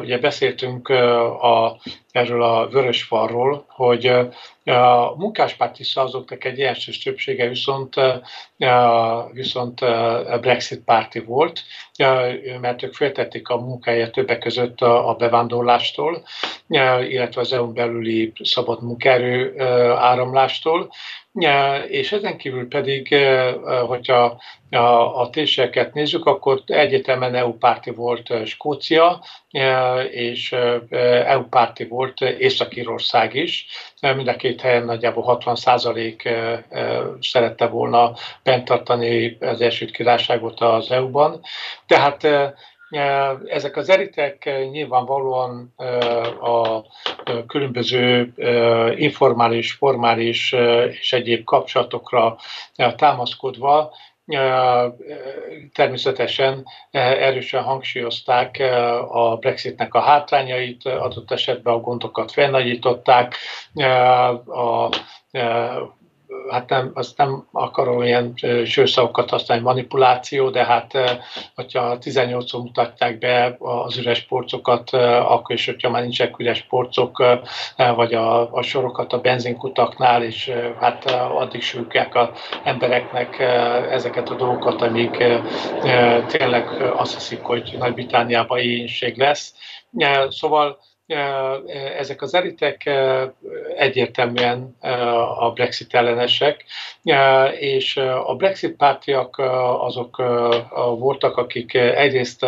ugye 0.00 0.18
beszéltünk 0.18 0.88
a 0.88 1.78
erről 2.12 2.42
a 2.42 2.68
vörös 2.68 3.02
falról, 3.02 3.64
hogy 3.68 4.06
a 4.64 5.14
munkáspárti 5.16 5.84
szavazóknak 5.84 6.44
egy 6.44 6.58
jelentős 6.58 7.02
többsége 7.02 7.48
viszont, 7.48 7.94
viszont 9.32 9.80
Brexit 10.40 10.84
párti 10.84 11.18
volt, 11.18 11.62
mert 12.60 12.82
ők 12.82 12.94
féltették 12.94 13.48
a 13.48 13.56
munkáját 13.56 14.12
többek 14.12 14.38
között 14.38 14.80
a 14.80 15.14
bevándorlástól, 15.18 16.22
illetve 17.08 17.40
az 17.40 17.52
EU-n 17.52 17.74
belüli 17.74 18.32
szabad 18.42 18.82
munkaerő 18.82 19.60
áramlástól, 19.96 20.90
és 21.88 22.12
ezen 22.12 22.36
kívül 22.36 22.68
pedig, 22.68 23.14
hogyha 23.86 24.40
a, 24.70 25.20
a 25.20 25.30
téseket 25.30 25.94
nézzük, 25.94 26.26
akkor 26.26 26.62
egyetemen 26.66 27.34
EU 27.34 27.52
párti 27.52 27.90
volt 27.90 28.46
Skócia, 28.46 29.24
és 30.10 30.52
EU 31.24 31.42
párti 31.48 31.84
volt 31.84 32.20
Észak-Írország 32.20 33.34
is. 33.34 33.66
Mind 34.00 34.28
a 34.28 34.36
két 34.36 34.60
helyen 34.60 34.84
nagyjából 34.84 35.22
60 35.22 35.54
százalék 35.54 36.28
szerette 37.20 37.66
volna 37.66 38.12
bent 38.42 38.64
tartani 38.64 39.36
az 39.40 39.60
első 39.60 39.86
Királyságot 39.86 40.60
az 40.60 40.90
EU-ban. 40.90 41.40
Tehát 41.86 42.26
ezek 43.46 43.76
az 43.76 43.88
eritek 43.88 44.50
nyilvánvalóan 44.70 45.74
a 46.40 46.82
különböző 47.46 48.32
informális, 48.96 49.72
formális 49.72 50.52
és 50.88 51.12
egyéb 51.12 51.44
kapcsolatokra 51.44 52.36
támaszkodva 52.96 53.92
természetesen 55.72 56.64
erősen 56.90 57.62
hangsúlyozták 57.62 58.58
a 59.08 59.36
Brexitnek 59.36 59.94
a 59.94 60.00
hátrányait, 60.00 60.86
adott 60.86 61.30
esetben 61.30 61.74
a 61.74 61.80
gondokat 61.80 62.32
felnagyították, 62.32 63.36
a 64.46 64.88
hát 66.50 66.68
nem, 66.68 66.90
azt 66.94 67.16
nem 67.16 67.46
akarom 67.52 68.02
ilyen 68.02 68.34
sőszavakat 68.64 69.30
használni, 69.30 69.64
manipuláció, 69.64 70.50
de 70.50 70.64
hát 70.64 70.92
hogyha 71.54 71.98
18 71.98 72.52
on 72.52 72.62
mutatták 72.62 73.18
be 73.18 73.56
az 73.58 73.96
üres 73.96 74.22
porcokat, 74.22 74.90
akkor 74.90 75.54
is, 75.54 75.66
hogyha 75.66 75.90
már 75.90 76.02
nincsenek 76.02 76.38
üres 76.38 76.66
porcok, 76.68 77.24
vagy 77.76 78.14
a, 78.14 78.52
a 78.52 78.62
sorokat 78.62 79.12
a 79.12 79.20
benzinkutaknál, 79.20 80.22
és 80.22 80.52
hát 80.80 81.10
addig 81.10 81.62
sülkják 81.62 82.14
az 82.14 82.28
embereknek 82.64 83.38
ezeket 83.90 84.30
a 84.30 84.34
dolgokat, 84.34 84.82
amíg 84.82 85.10
tényleg 86.26 86.68
azt 86.96 87.14
hiszik, 87.14 87.42
hogy 87.42 87.76
Nagy-Britániában 87.78 88.58
éjjenség 88.58 89.18
lesz. 89.18 89.54
Szóval 90.28 90.78
ezek 91.98 92.22
az 92.22 92.34
elitek 92.34 92.90
egyértelműen 93.76 94.76
a 95.38 95.50
Brexit 95.50 95.94
ellenesek, 95.94 96.64
és 97.58 97.96
a 98.24 98.34
Brexit 98.36 98.76
pártiak 98.76 99.38
azok 99.80 100.16
voltak, 100.98 101.36
akik 101.36 101.74
egyrészt 101.74 102.46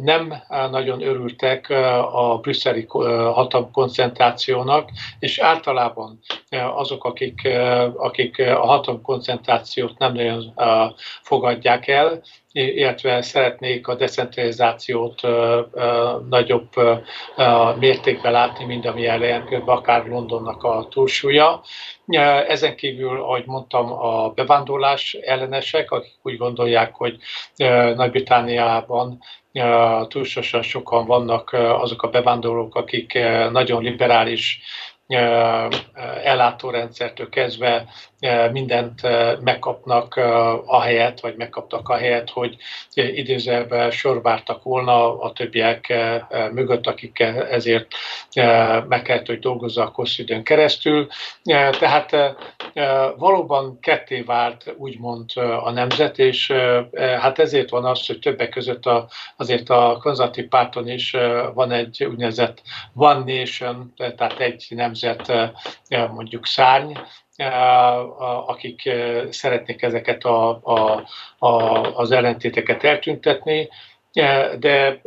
nem 0.00 0.34
nagyon 0.70 1.02
örültek 1.02 1.70
a 2.12 2.38
brüsszeli 2.42 2.86
hatalomkoncentrációnak, 3.32 4.90
és 5.18 5.38
általában 5.38 6.18
azok, 6.50 7.04
akik, 7.04 7.48
akik 7.96 8.38
a 8.38 8.66
hatalomkoncentrációt 8.66 9.98
nem 9.98 10.12
nagyon 10.12 10.54
fogadják 11.22 11.88
el, 11.88 12.22
illetve 12.52 13.22
szeretnék 13.22 13.88
a 13.88 13.94
decentralizációt 13.94 15.20
nagyobb 16.28 16.68
mértékben 17.78 18.32
látni, 18.32 18.64
mint 18.64 18.86
ami 18.86 19.00
jelent 19.00 19.48
akár 19.64 20.06
Londonnak 20.06 20.62
a 20.62 20.86
túlsúlya. 20.90 21.62
Ezen 22.48 22.76
kívül, 22.76 23.20
ahogy 23.20 23.44
mondtam, 23.46 23.92
a 23.92 24.28
bevándorlás 24.30 25.14
ellenesek, 25.14 25.90
akik 25.90 26.12
úgy 26.22 26.36
gondolják, 26.36 26.94
hogy 26.94 27.16
Nagy-Britániátban 27.94 29.18
túlságosan 30.08 30.62
sokan 30.62 31.06
vannak 31.06 31.52
azok 31.52 32.02
a 32.02 32.10
bevándorlók, 32.10 32.74
akik 32.74 33.18
nagyon 33.50 33.82
liberális 33.82 34.60
ellátórendszertől 36.24 37.28
kezdve 37.28 37.86
mindent 38.52 39.00
megkapnak 39.40 40.16
a 40.66 40.80
helyet, 40.80 41.20
vagy 41.20 41.36
megkaptak 41.36 41.88
a 41.88 41.96
helyet, 41.96 42.30
hogy 42.30 42.56
idézőben 42.92 43.90
sorvártak 43.90 44.62
volna 44.62 45.20
a 45.20 45.32
többiek 45.32 45.94
mögött, 46.52 46.86
akik 46.86 47.18
ezért 47.50 47.86
meg 48.88 49.02
kellett, 49.02 49.26
hogy 49.26 49.38
dolgozzanak 49.38 49.94
hosszú 49.94 50.22
időn 50.22 50.44
keresztül. 50.44 51.06
Tehát 51.78 52.36
valóban 53.16 53.78
ketté 53.80 54.20
vált 54.20 54.74
úgymond 54.76 55.30
a 55.62 55.70
nemzet, 55.70 56.18
és 56.18 56.52
hát 56.94 57.38
ezért 57.38 57.70
van 57.70 57.84
az, 57.84 58.06
hogy 58.06 58.18
többek 58.18 58.48
között 58.48 58.86
a, 58.86 59.08
azért 59.36 59.68
a 59.68 59.98
konzervatív 60.00 60.48
párton 60.48 60.88
is 60.88 61.16
van 61.54 61.70
egy 61.70 62.04
úgynevezett 62.04 62.62
One 62.94 63.38
Nation, 63.38 63.92
tehát 64.16 64.40
egy 64.40 64.66
nemzet 64.68 65.32
mondjuk 65.88 66.46
szárny, 66.46 66.92
akik 68.46 68.90
szeretnék 69.30 69.82
ezeket 69.82 70.24
a, 70.24 70.60
a, 70.62 71.04
a, 71.38 71.80
az 71.96 72.10
ellentéteket 72.10 72.84
eltüntetni, 72.84 73.68
de 74.58 75.00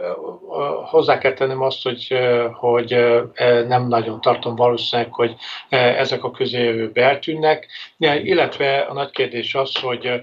hozzá 0.85 1.17
kell 1.17 1.33
tennem 1.33 1.61
azt, 1.61 1.83
hogy, 1.83 2.07
hogy 2.53 2.95
nem 3.67 3.87
nagyon 3.87 4.21
tartom 4.21 4.55
valószínűleg, 4.55 5.13
hogy 5.13 5.35
ezek 5.69 6.23
a 6.23 6.31
közéjövőbe 6.31 7.03
eltűnnek, 7.03 7.67
illetve 7.97 8.79
a 8.79 8.93
nagy 8.93 9.11
kérdés 9.11 9.55
az, 9.55 9.75
hogy 9.75 10.21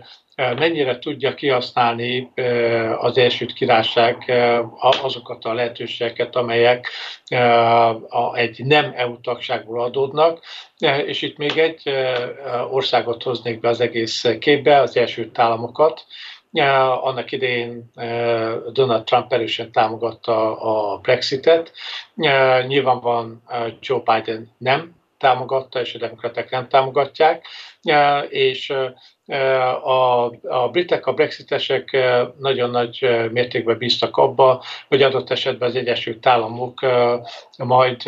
mennyire 0.56 0.98
tudja 0.98 1.34
kihasználni 1.34 2.32
az 2.98 3.18
Egyesült 3.18 3.52
Királyság 3.52 4.32
azokat 5.02 5.44
a 5.44 5.52
lehetőségeket, 5.52 6.36
amelyek 6.36 6.90
egy 8.32 8.64
nem 8.64 8.92
EU 8.96 9.20
tagságból 9.20 9.82
adódnak, 9.82 10.44
és 11.06 11.22
itt 11.22 11.36
még 11.36 11.58
egy 11.58 11.82
országot 12.70 13.22
hoznék 13.22 13.60
be 13.60 13.68
az 13.68 13.80
egész 13.80 14.24
képbe, 14.38 14.80
az 14.80 14.96
Egyesült 14.96 15.38
Államokat, 15.38 16.04
annak 17.02 17.32
idején 17.32 17.90
Donald 18.72 19.04
Trump 19.04 19.32
erősen 19.32 19.72
támogatta 19.72 20.60
a 20.60 20.98
Brexitet. 20.98 21.72
Nyilvánvalóan 22.66 23.42
Joe 23.80 24.02
Biden 24.04 24.50
nem 24.58 24.98
támogatta, 25.18 25.80
és 25.80 25.94
a 25.94 25.98
demokraták 25.98 26.50
nem 26.50 26.68
támogatják, 26.68 27.46
és 28.28 28.72
a, 29.82 30.24
a 30.42 30.68
britek, 30.70 31.06
a 31.06 31.12
brexitesek 31.12 31.96
nagyon 32.38 32.70
nagy 32.70 33.08
mértékben 33.32 33.78
bíztak 33.78 34.16
abba, 34.16 34.64
hogy 34.88 35.02
adott 35.02 35.30
esetben 35.30 35.68
az 35.68 35.76
Egyesült 35.76 36.26
Államok 36.26 36.80
majd 37.58 38.02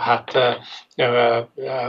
hát 0.00 0.38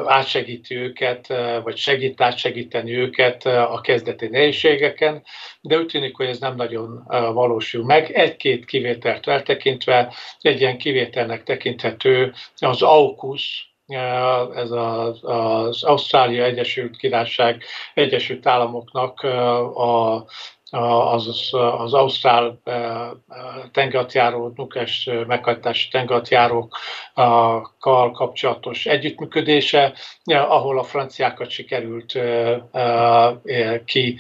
átsegíti 0.05 0.75
őket, 0.75 1.27
vagy 1.63 1.77
segít 1.77 2.21
átsegíteni 2.21 2.95
őket 2.95 3.45
a 3.45 3.79
kezdeti 3.83 4.27
nehézségeken, 4.27 5.23
de 5.61 5.77
úgy 5.77 5.85
tűnik, 5.85 6.15
hogy 6.15 6.27
ez 6.27 6.39
nem 6.39 6.55
nagyon 6.55 7.03
valósul 7.33 7.85
meg. 7.85 8.11
Egy-két 8.11 8.65
kivételt 8.65 9.27
eltekintve, 9.27 10.13
egy 10.41 10.59
ilyen 10.59 10.77
kivételnek 10.77 11.43
tekinthető 11.43 12.33
az 12.57 12.81
AUKUS, 12.81 13.70
ez 14.55 14.71
az, 14.71 15.19
az 15.21 15.83
Ausztrália 15.83 16.43
Egyesült 16.43 16.97
Királyság 16.97 17.63
Egyesült 17.93 18.47
Államoknak 18.47 19.19
a 19.75 20.25
az, 20.71 21.49
az 21.77 21.93
ausztrál 21.93 22.59
tengerjáró, 23.71 24.53
nukes 24.55 25.09
meghajtási 25.27 25.89
tengerjárókkal 25.89 28.11
kapcsolatos 28.11 28.85
együttműködése, 28.85 29.93
ahol 30.23 30.79
a 30.79 30.83
franciákat 30.83 31.49
sikerült 31.49 32.19
ki 33.85 34.17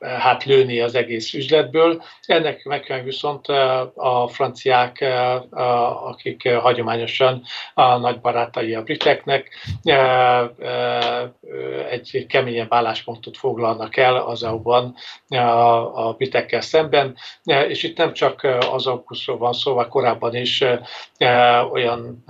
hát 0.00 0.44
lőni 0.44 0.80
az 0.80 0.94
egész 0.94 1.34
üzletből. 1.34 2.02
Ennek 2.26 2.64
megfelelően 2.64 3.10
viszont 3.10 3.46
a 3.94 4.28
franciák, 4.28 5.04
akik 6.04 6.52
hagyományosan 6.52 7.42
a 7.74 7.96
nagy 7.96 8.20
barátai 8.20 8.74
a 8.74 8.82
briteknek, 8.82 9.48
egy 11.90 12.26
keményebb 12.28 12.72
álláspontot 12.72 13.36
foglalnak 13.36 13.96
el 13.96 14.16
az 14.16 14.42
EU-ban, 14.42 14.94
a, 15.38 16.08
a 16.08 16.12
bitekkel 16.12 16.60
szemben, 16.60 17.16
e, 17.44 17.66
és 17.66 17.82
itt 17.82 17.96
nem 17.96 18.12
csak 18.12 18.46
az 18.70 18.86
aukuszról 18.86 19.38
van 19.38 19.52
szó, 19.52 19.74
vagy 19.74 19.88
korábban 19.88 20.34
is 20.34 20.60
e, 20.60 20.80
e, 21.18 21.60
olyan 21.62 22.24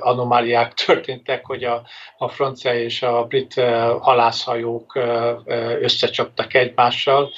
anomáliák 0.00 0.74
történtek, 0.86 1.46
hogy 1.46 1.64
a, 1.64 1.82
a 2.18 2.28
francia 2.28 2.74
és 2.74 3.02
a 3.02 3.24
brit 3.24 3.54
halászhajók 4.00 4.98
összecsaptak 5.80 6.54
egymással, 6.54 7.30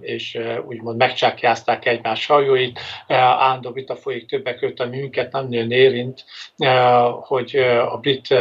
és 0.00 0.38
úgymond 0.66 0.96
megcsákjázták 0.96 1.86
egymás 1.86 2.26
hajóit. 2.26 2.80
Állandó 3.08 3.70
vita 3.70 3.96
folyik 3.96 4.26
többek 4.26 4.58
között, 4.58 4.80
ami 4.80 4.98
minket 4.98 5.32
nem 5.32 5.48
nagyon 5.48 5.70
érint, 5.70 6.24
hogy 7.20 7.56
a 7.90 7.98
brit, 7.98 8.34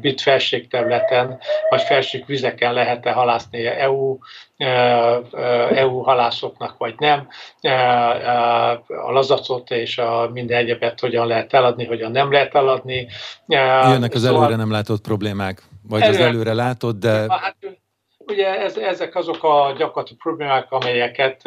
brit 0.00 0.20
felségterületen, 0.20 1.40
vagy 1.68 1.82
felség 1.82 2.24
vizeken 2.26 2.72
lehet-e 2.72 3.12
halászni 3.12 3.66
EU 3.66 4.18
EU 5.70 6.00
halászoknak, 6.02 6.78
vagy 6.78 6.94
nem, 6.98 7.28
a 9.06 9.12
lazacot 9.12 9.70
és 9.70 9.98
a 9.98 10.30
minden 10.32 10.58
egyebet 10.58 11.00
hogyan 11.00 11.26
lehet 11.26 11.52
eladni, 11.52 11.84
hogyan 11.84 12.10
nem 12.10 12.32
lehet 12.32 12.54
eladni. 12.54 13.06
Jönnek 13.46 14.14
az 14.14 14.22
szóval, 14.22 14.42
előre 14.42 14.56
nem 14.56 14.70
látott 14.70 15.00
problémák, 15.00 15.62
vagy 15.88 16.02
előre, 16.02 16.22
az 16.22 16.28
előre 16.28 16.54
látott, 16.54 16.98
de... 16.98 17.26
Hát, 17.28 17.56
Ugye 18.26 18.60
ez, 18.60 18.76
ezek 18.76 19.14
azok 19.14 19.42
a 19.44 19.74
gyakorlati 19.78 20.14
problémák, 20.14 20.72
amelyeket 20.72 21.42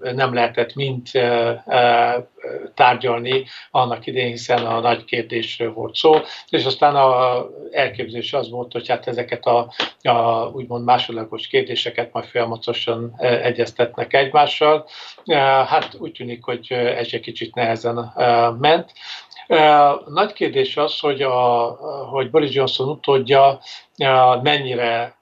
nem 0.00 0.34
lehetett 0.34 0.74
mind 0.74 1.06
tárgyalni 2.74 3.44
annak 3.70 4.06
idején, 4.06 4.30
hiszen 4.30 4.66
a 4.66 4.80
nagy 4.80 5.04
kérdésről 5.04 5.72
volt 5.72 5.94
szó, 5.94 6.14
és 6.48 6.64
aztán 6.64 6.96
a 6.96 7.46
elképzelés 7.70 8.32
az 8.32 8.50
volt, 8.50 8.72
hogy 8.72 8.88
hát 8.88 9.06
ezeket 9.06 9.44
a, 9.44 9.72
a 10.02 10.50
úgymond 10.52 10.84
másodlagos 10.84 11.46
kérdéseket 11.46 12.12
majd 12.12 12.24
folyamatosan 12.24 13.14
egyeztetnek 13.18 14.12
egymással. 14.12 14.88
Hát 15.66 15.94
úgy 15.98 16.12
tűnik, 16.12 16.44
hogy 16.44 16.66
ez 16.72 17.08
egy 17.10 17.20
kicsit 17.20 17.54
nehezen 17.54 18.12
ment. 18.58 18.92
Nagy 20.06 20.32
kérdés 20.32 20.76
az, 20.76 21.00
hogy, 21.00 21.22
a, 21.22 21.66
hogy 22.10 22.30
Boris 22.30 22.54
Johnson 22.54 22.88
utódja 22.88 23.60
mennyire 24.42 25.13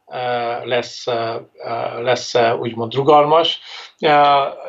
lesz, 0.65 1.07
lesz 2.01 2.35
úgymond 2.59 2.95
rugalmas. 2.95 3.61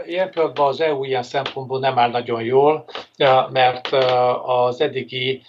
Ilyen 0.06 0.30
pillanatban 0.32 0.68
az 0.68 0.82
EU 0.82 1.04
ilyen 1.04 1.24
szempontból 1.24 1.80
nem 1.80 2.00
áll 2.00 2.10
nagyon 2.10 2.42
jól, 2.42 2.86
mert 3.50 3.88
az 4.46 4.82
eddigi 4.82 5.42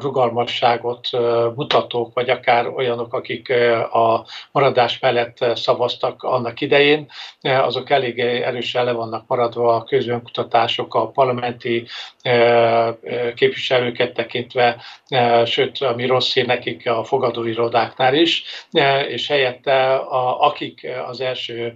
rugalmasságot 0.00 1.08
mutatók, 1.54 2.14
vagy 2.14 2.30
akár 2.30 2.66
olyanok, 2.66 3.14
akik 3.14 3.50
a 3.92 4.26
maradás 4.52 4.98
mellett 4.98 5.44
szavaztak 5.54 6.22
annak 6.22 6.60
idején, 6.60 7.10
azok 7.40 7.90
elég 7.90 8.18
erősen 8.18 8.84
le 8.84 8.92
vannak 8.92 9.26
maradva 9.26 9.74
a 9.74 9.84
közönkutatások, 9.84 10.94
a 10.94 11.08
parlamenti 11.08 11.86
képviselőket 13.34 14.14
tekintve, 14.14 14.76
sőt, 15.44 15.82
ami 15.82 16.06
rossz 16.06 16.32
hír 16.32 16.46
nekik 16.46 16.88
a 16.88 17.04
fogadóirodáknál 17.04 18.14
is, 18.14 18.44
és 19.08 19.28
helyette 19.28 19.94
a, 19.94 20.40
akik 20.40 20.86
az 21.06 21.20
első 21.20 21.74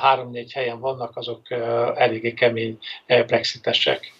három-négy 0.00 0.52
helyen 0.52 0.80
vannak, 0.80 1.16
azok 1.16 1.50
eléggé 1.94 2.32
kemény 2.32 2.78
brexitesek. 3.06 4.12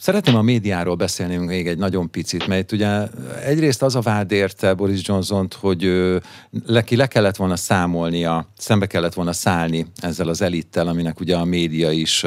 Szeretném 0.00 0.36
a 0.36 0.42
médiáról 0.42 0.94
beszélni 0.94 1.36
még 1.36 1.66
egy 1.66 1.78
nagyon 1.78 2.10
picit, 2.10 2.46
mert 2.46 2.72
ugye 2.72 3.06
egyrészt 3.44 3.82
az 3.82 3.94
a 3.96 4.00
vád 4.00 4.32
érte 4.32 4.74
Boris 4.74 5.00
johnson 5.02 5.48
hogy 5.60 5.82
ő, 5.84 6.22
leki 6.66 6.96
le 6.96 7.06
kellett 7.06 7.36
volna 7.36 7.56
számolnia, 7.56 8.48
szembe 8.56 8.86
kellett 8.86 9.14
volna 9.14 9.32
szállni 9.32 9.86
ezzel 9.96 10.28
az 10.28 10.42
elittel, 10.42 10.88
aminek 10.88 11.20
ugye 11.20 11.36
a 11.36 11.44
média 11.44 11.90
is 11.90 12.24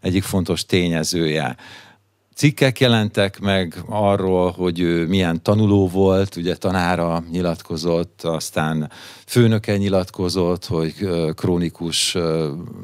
egyik 0.00 0.22
fontos 0.22 0.66
tényezője 0.66 1.56
cikkek 2.40 2.80
jelentek 2.80 3.40
meg 3.40 3.74
arról, 3.86 4.50
hogy 4.50 4.80
ő 4.80 5.06
milyen 5.06 5.42
tanuló 5.42 5.88
volt, 5.88 6.36
ugye 6.36 6.56
tanára 6.56 7.24
nyilatkozott, 7.30 8.22
aztán 8.22 8.90
főnöke 9.26 9.76
nyilatkozott, 9.76 10.66
hogy 10.66 10.94
krónikus 11.34 12.16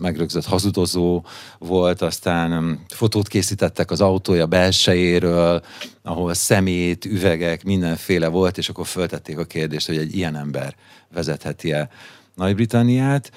megrögzött 0.01 0.45
hazudozó 0.45 1.25
volt, 1.59 2.03
aztán 2.03 2.81
fotót 2.89 3.29
készítettek 3.29 3.91
az 3.91 4.01
autója 4.01 4.47
belsejéről, 4.47 5.63
ahol 6.03 6.35
szemét, 6.35 7.05
üvegek, 7.05 7.65
mindenféle 7.65 8.29
volt, 8.29 8.59
és 8.59 8.69
akkor 8.69 8.87
föltették 8.87 9.39
a 9.39 9.45
kérdést, 9.45 9.87
hogy 9.87 9.97
egy 9.97 10.17
ilyen 10.17 10.37
ember 10.37 10.75
vezetheti-e 11.15 11.89
Nagy-Britanniát. 12.35 13.31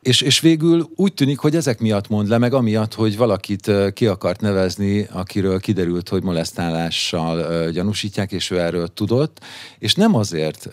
És, 0.00 0.20
és 0.20 0.40
végül 0.40 0.90
úgy 0.96 1.14
tűnik, 1.14 1.38
hogy 1.38 1.56
ezek 1.56 1.78
miatt 1.78 2.08
mond 2.08 2.28
le, 2.28 2.38
meg 2.38 2.52
amiatt, 2.52 2.94
hogy 2.94 3.16
valakit 3.16 3.70
ki 3.92 4.06
akart 4.06 4.40
nevezni, 4.40 5.08
akiről 5.12 5.60
kiderült, 5.60 6.08
hogy 6.08 6.22
molesztálással 6.22 7.70
gyanúsítják, 7.70 8.32
és 8.32 8.50
ő 8.50 8.60
erről 8.60 8.88
tudott, 8.88 9.40
és 9.78 9.94
nem 9.94 10.14
azért 10.14 10.68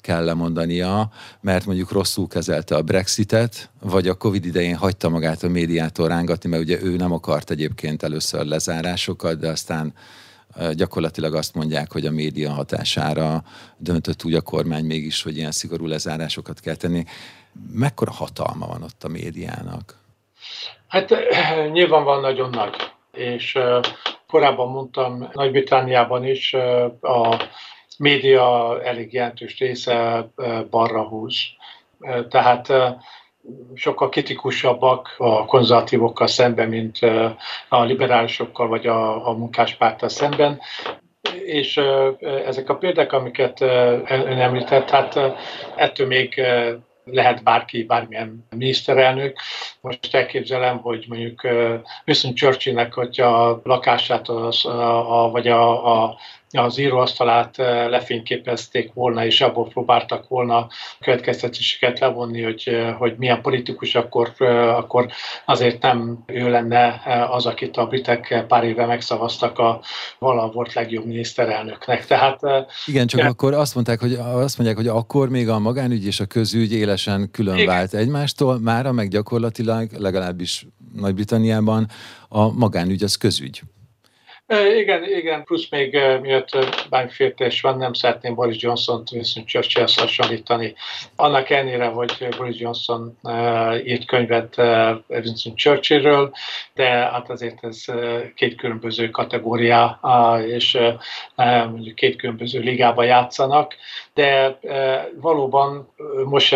kell 0.00 0.24
lemondania, 0.24 1.10
mert 1.40 1.66
mondjuk 1.66 1.92
rosszul 1.92 2.28
kezelte 2.28 2.76
a 2.76 2.82
Brexitet, 2.82 3.70
vagy 3.80 4.08
a 4.08 4.14
Covid 4.14 4.44
idején 4.44 4.76
hagyta 4.76 5.08
magát 5.08 5.42
a 5.42 5.48
médiától 5.48 6.08
rángatni, 6.08 6.48
mert 6.48 6.62
ugye 6.62 6.82
ő 6.82 6.96
nem 6.96 7.12
akart 7.12 7.50
egyébként 7.50 8.02
először 8.02 8.44
lezárásokat, 8.44 9.38
de 9.38 9.48
aztán 9.48 9.94
gyakorlatilag 10.72 11.34
azt 11.34 11.54
mondják, 11.54 11.92
hogy 11.92 12.06
a 12.06 12.10
média 12.10 12.52
hatására 12.52 13.44
döntött 13.78 14.24
úgy 14.24 14.34
a 14.34 14.40
kormány 14.40 14.84
mégis, 14.84 15.22
hogy 15.22 15.36
ilyen 15.36 15.52
szigorú 15.52 15.86
lezárásokat 15.86 16.60
kell 16.60 16.74
tenni 16.74 17.04
mekkora 17.72 18.12
hatalma 18.12 18.66
van 18.66 18.82
ott 18.82 19.04
a 19.04 19.08
médiának? 19.08 19.94
Hát 20.88 21.14
nyilván 21.72 22.04
van 22.04 22.20
nagyon 22.20 22.50
nagy, 22.50 22.74
és 23.12 23.58
korábban 24.28 24.70
mondtam, 24.70 25.28
Nagy-Britániában 25.32 26.24
is 26.24 26.54
a 27.00 27.48
média 27.98 28.78
elég 28.82 29.12
jelentős 29.12 29.58
része 29.58 30.28
balra 30.70 31.02
húz. 31.02 31.36
Tehát 32.28 32.72
sokkal 33.74 34.08
kritikusabbak 34.08 35.14
a 35.18 35.44
konzervatívokkal 35.44 36.26
szemben, 36.26 36.68
mint 36.68 36.98
a 37.68 37.82
liberálisokkal 37.82 38.68
vagy 38.68 38.86
a, 38.86 39.28
a 39.28 39.32
munkáspárttal 39.32 40.08
szemben 40.08 40.60
és 41.44 41.80
ezek 42.46 42.68
a 42.68 42.76
példák, 42.76 43.12
amiket 43.12 43.60
ön 43.60 44.40
említett, 44.40 44.90
hát 44.90 45.20
ettől 45.76 46.06
még 46.06 46.42
lehet 47.10 47.42
bárki, 47.42 47.82
bármilyen 47.84 48.46
miniszterelnök. 48.50 49.38
Most 49.80 50.14
elképzelem, 50.14 50.78
hogy 50.78 51.04
mondjuk 51.08 51.46
Winston 52.06 52.34
Churchillnek, 52.34 52.92
hogy 52.92 53.20
a 53.20 53.60
lakását 53.64 54.28
az, 54.28 54.64
a, 54.64 55.24
a, 55.24 55.30
vagy 55.30 55.48
a, 55.48 56.02
a 56.02 56.18
az 56.50 56.78
íróasztalát 56.78 57.58
eh, 57.58 57.88
lefényképezték 57.88 58.92
volna, 58.92 59.24
és 59.24 59.40
abból 59.40 59.68
próbáltak 59.68 60.28
volna 60.28 60.68
következtetéseket 61.00 61.98
levonni, 61.98 62.42
hogy, 62.42 62.62
eh, 62.66 62.94
hogy 62.98 63.14
milyen 63.18 63.40
politikus, 63.42 63.94
akkor, 63.94 64.32
eh, 64.38 64.76
akkor 64.76 65.06
azért 65.44 65.82
nem 65.82 66.22
ő 66.26 66.50
lenne 66.50 67.02
az, 67.30 67.46
akit 67.46 67.76
a 67.76 67.86
britek 67.86 68.44
pár 68.48 68.64
éve 68.64 68.86
megszavaztak 68.86 69.58
a 69.58 69.80
vala 70.18 70.50
volt 70.50 70.72
legjobb 70.72 71.06
miniszterelnöknek. 71.06 72.06
Tehát, 72.06 72.40
Igen, 72.86 73.06
csak 73.06 73.20
ja. 73.20 73.26
akkor 73.26 73.54
azt 73.54 73.74
mondták, 73.74 74.00
hogy 74.00 74.12
azt 74.14 74.58
mondják, 74.58 74.76
hogy 74.76 74.88
akkor 74.88 75.28
még 75.28 75.48
a 75.48 75.58
magánügy 75.58 76.06
és 76.06 76.20
a 76.20 76.26
közügy 76.26 76.72
élesen 76.72 77.30
külön 77.30 77.54
Igen. 77.54 77.66
vált 77.66 77.94
egymástól, 77.94 78.58
mára 78.58 78.92
meg 78.92 79.08
gyakorlatilag 79.08 79.90
legalábbis 79.98 80.66
Nagy-Britanniában 80.94 81.86
a 82.28 82.52
magánügy 82.52 83.02
az 83.02 83.16
közügy. 83.16 83.62
Igen, 84.48 85.04
igen, 85.04 85.44
plusz 85.44 85.70
még 85.70 85.98
miatt 86.20 86.50
bányfértés 86.90 87.60
van, 87.60 87.76
nem 87.76 87.92
szeretném 87.92 88.34
Boris 88.34 88.62
Johnson-t 88.62 89.10
Winston 89.10 89.44
churchill 89.44 89.86
hasonlítani. 89.96 90.74
Annak 91.16 91.50
ellenére, 91.50 91.86
hogy 91.86 92.28
Boris 92.36 92.60
Johnson 92.60 93.18
írt 93.84 94.04
könyvet 94.04 94.56
Winston 95.08 95.54
Churchillről, 95.56 96.32
de 96.74 96.84
hát 96.88 97.30
azért 97.30 97.64
ez 97.64 97.84
két 98.34 98.54
különböző 98.56 99.10
kategória, 99.10 100.00
és 100.46 100.78
mondjuk 101.70 101.94
két 101.94 102.16
különböző 102.16 102.60
ligában 102.60 103.04
játszanak, 103.04 103.74
de 104.14 104.58
valóban 105.20 105.92
most 106.24 106.52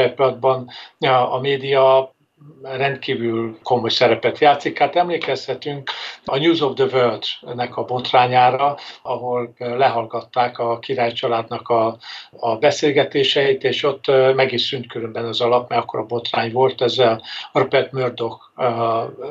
a 1.30 1.38
média 1.40 2.14
rendkívül 2.62 3.58
komoly 3.62 3.90
szerepet 3.90 4.38
játszik. 4.38 4.78
Hát 4.78 4.96
emlékezhetünk 4.96 5.90
a 6.24 6.38
News 6.38 6.60
of 6.60 6.74
the 6.74 6.84
World-nek 6.84 7.76
a 7.76 7.84
botrányára, 7.84 8.76
ahol 9.02 9.54
lehallgatták 9.58 10.58
a 10.58 10.78
királycsaládnak 10.78 11.68
a, 11.68 11.96
a 12.30 12.56
beszélgetéseit, 12.56 13.64
és 13.64 13.82
ott 13.82 14.06
meg 14.34 14.52
is 14.52 14.62
szűnt 14.62 14.86
különben 14.86 15.24
az 15.24 15.40
alap, 15.40 15.68
mert 15.68 15.82
akkor 15.82 16.00
a 16.00 16.06
botrány 16.06 16.52
volt, 16.52 16.80
ez 16.80 16.98
a 16.98 17.22
Rupert 17.52 17.92
Murdoch 17.92 18.48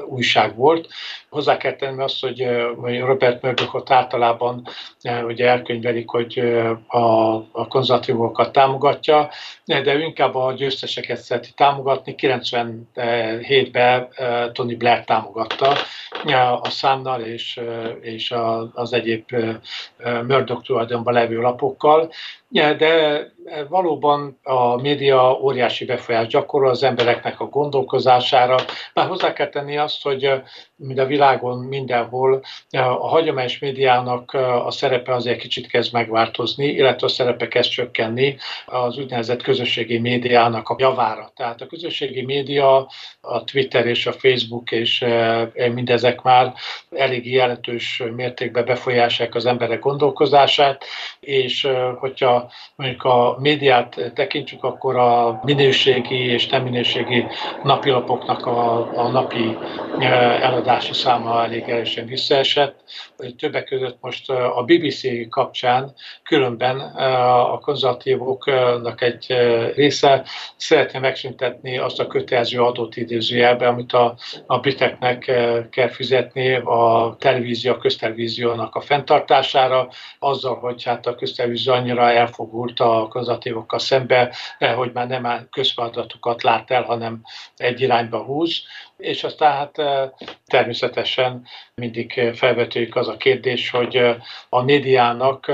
újság 0.08 0.56
volt. 0.56 0.88
Hozzá 1.30 1.58
kell 1.58 1.76
tenni 1.76 2.02
azt, 2.02 2.22
hogy 2.22 2.48
Robert 3.00 3.42
Murdochot 3.42 3.92
általában 3.92 4.68
ugye 5.28 5.48
elkönyvelik, 5.48 6.10
hogy 6.10 6.40
a, 6.88 7.34
a 7.52 7.68
konzervatívokat 7.68 8.52
támogatja, 8.52 9.30
de 9.66 9.94
ő 9.94 10.02
inkább 10.02 10.36
a 10.36 10.54
győzteseket 10.54 11.18
szereti 11.18 11.52
támogatni. 11.56 12.16
97-ben 13.00 14.08
Tony 14.54 14.78
Blair 14.78 15.04
támogatta 15.04 15.76
a 16.62 16.70
Szánnal 16.70 17.22
és, 17.22 17.60
és 18.02 18.34
az 18.74 18.94
egyéb 18.94 19.24
Murdoch 20.28 20.64
tulajdonban 20.64 21.14
levő 21.14 21.42
lapokkal, 21.42 22.12
de 22.52 23.26
valóban 23.68 24.40
a 24.44 24.82
média 24.82 25.40
óriási 25.42 25.86
befolyást 25.86 26.30
gyakorol 26.30 26.70
az 26.70 26.84
embereknek 26.84 27.40
a 27.40 27.46
gondolkozására. 27.46 28.56
Már 28.94 29.08
hozzá 29.08 29.34
kell 29.34 29.50
tenni 29.50 29.78
azt, 29.78 30.04
hogy 30.04 30.32
mint 30.76 31.00
a 31.00 31.06
világon 31.06 31.58
mindenhol 31.58 32.42
a 32.72 33.08
hagyományos 33.08 33.60
médiának 33.60 34.34
a 34.66 34.72
szerepe 34.72 35.14
azért 35.14 35.40
kicsit 35.40 35.68
kezd 35.68 35.94
megváltozni, 35.94 36.66
illetve 36.66 37.08
a 37.08 37.10
szerepe 37.10 37.48
kezd 37.48 37.70
csökkenni 37.70 38.38
az 38.66 38.98
úgynevezett 38.98 39.42
közösségi 39.42 39.98
médiának 39.98 40.70
a 40.70 40.76
javára. 40.78 41.32
Tehát 41.36 41.62
a 41.62 41.68
közösségi 41.68 42.22
média, 42.22 42.88
a 43.22 43.44
Twitter 43.44 43.86
és 43.86 44.06
a 44.06 44.12
Facebook 44.12 44.72
és 44.72 45.06
mindezek 45.74 46.22
már 46.22 46.54
elég 46.92 47.32
jelentős 47.32 48.04
mértékben 48.16 48.66
befolyásolják 48.66 49.36
az 49.36 49.46
emberek 49.46 49.80
gondolkozását, 49.80 50.84
és 51.20 51.68
hogyha 52.00 52.39
mondjuk 52.76 53.04
a 53.04 53.38
médiát 53.40 54.12
tekintjük, 54.14 54.64
akkor 54.64 54.96
a 54.96 55.40
minőségi 55.44 56.26
és 56.26 56.48
nem 56.48 56.64
minőségi 56.64 57.26
napilapoknak 57.64 58.46
a, 58.46 58.90
a 58.98 59.08
napi 59.08 59.58
eladási 60.42 60.94
száma 60.94 61.44
elég 61.44 61.70
erősen 61.70 62.06
visszaesett. 62.06 62.84
Többek 63.38 63.64
között 63.64 63.98
most 64.02 64.30
a 64.30 64.64
BBC 64.66 65.30
kapcsán 65.30 65.94
különben 66.24 66.80
a 66.80 67.60
konzervatívoknak 67.60 69.02
egy 69.02 69.26
része 69.76 70.24
szeretné 70.56 71.00
megszüntetni 71.00 71.78
azt 71.78 72.00
a 72.00 72.08
kötelező 72.08 72.62
adót 72.62 72.96
idézőjelbe, 72.96 73.68
amit 73.68 73.94
a, 73.94 74.16
a 74.46 74.60
briteknek 74.60 75.20
kell 75.70 75.90
fizetni 75.90 76.56
a 76.56 77.16
televízió, 77.20 77.72
a 77.72 77.78
köztelevíziónak 77.78 78.76
a 78.76 78.82
fenntartására, 78.82 79.90
azzal, 80.20 80.56
hogy 80.56 80.84
hát 80.84 81.06
a 81.06 81.16
köztelevízió 81.16 81.74
annyira 81.74 82.12
elfogult 82.30 82.80
a 82.80 83.08
konzervatívokkal 83.10 83.80
szembe, 83.80 84.36
hogy 84.76 84.92
már 84.94 85.08
nem 85.08 85.48
közfeladatokat 85.52 86.44
lát 86.44 86.72
el, 86.72 86.84
hanem 86.84 87.22
egy 87.58 87.82
irányba 87.82 88.24
húz. 88.24 88.64
És 88.98 89.24
aztán 89.24 89.54
hát 89.54 89.76
természetesen 90.46 91.48
mindig 91.76 92.32
felvetődik 92.34 92.96
az 92.96 93.08
a 93.08 93.18
kérdés, 93.18 93.70
hogy 93.70 93.98
a 94.50 94.62
médiának 94.62 95.52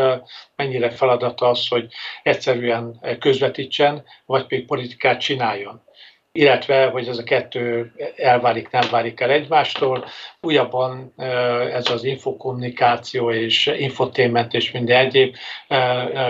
mennyire 0.56 0.90
feladata 0.90 1.50
az, 1.50 1.68
hogy 1.68 1.88
egyszerűen 2.24 3.00
közvetítsen, 3.20 4.04
vagy 4.26 4.48
pedig 4.48 4.66
politikát 4.66 5.20
csináljon 5.20 5.84
illetve 6.36 6.86
hogy 6.86 7.08
ez 7.08 7.18
a 7.18 7.24
kettő 7.24 7.92
elválik, 8.16 8.70
nem 8.70 8.88
válik 8.92 9.20
el 9.20 9.30
egymástól. 9.30 10.06
Újabban 10.42 11.14
ez 11.74 11.90
az 11.90 12.04
infokommunikáció 12.04 13.32
és 13.32 13.66
infotainment 13.78 14.54
és 14.54 14.72
minden 14.72 15.06
egyéb 15.06 15.36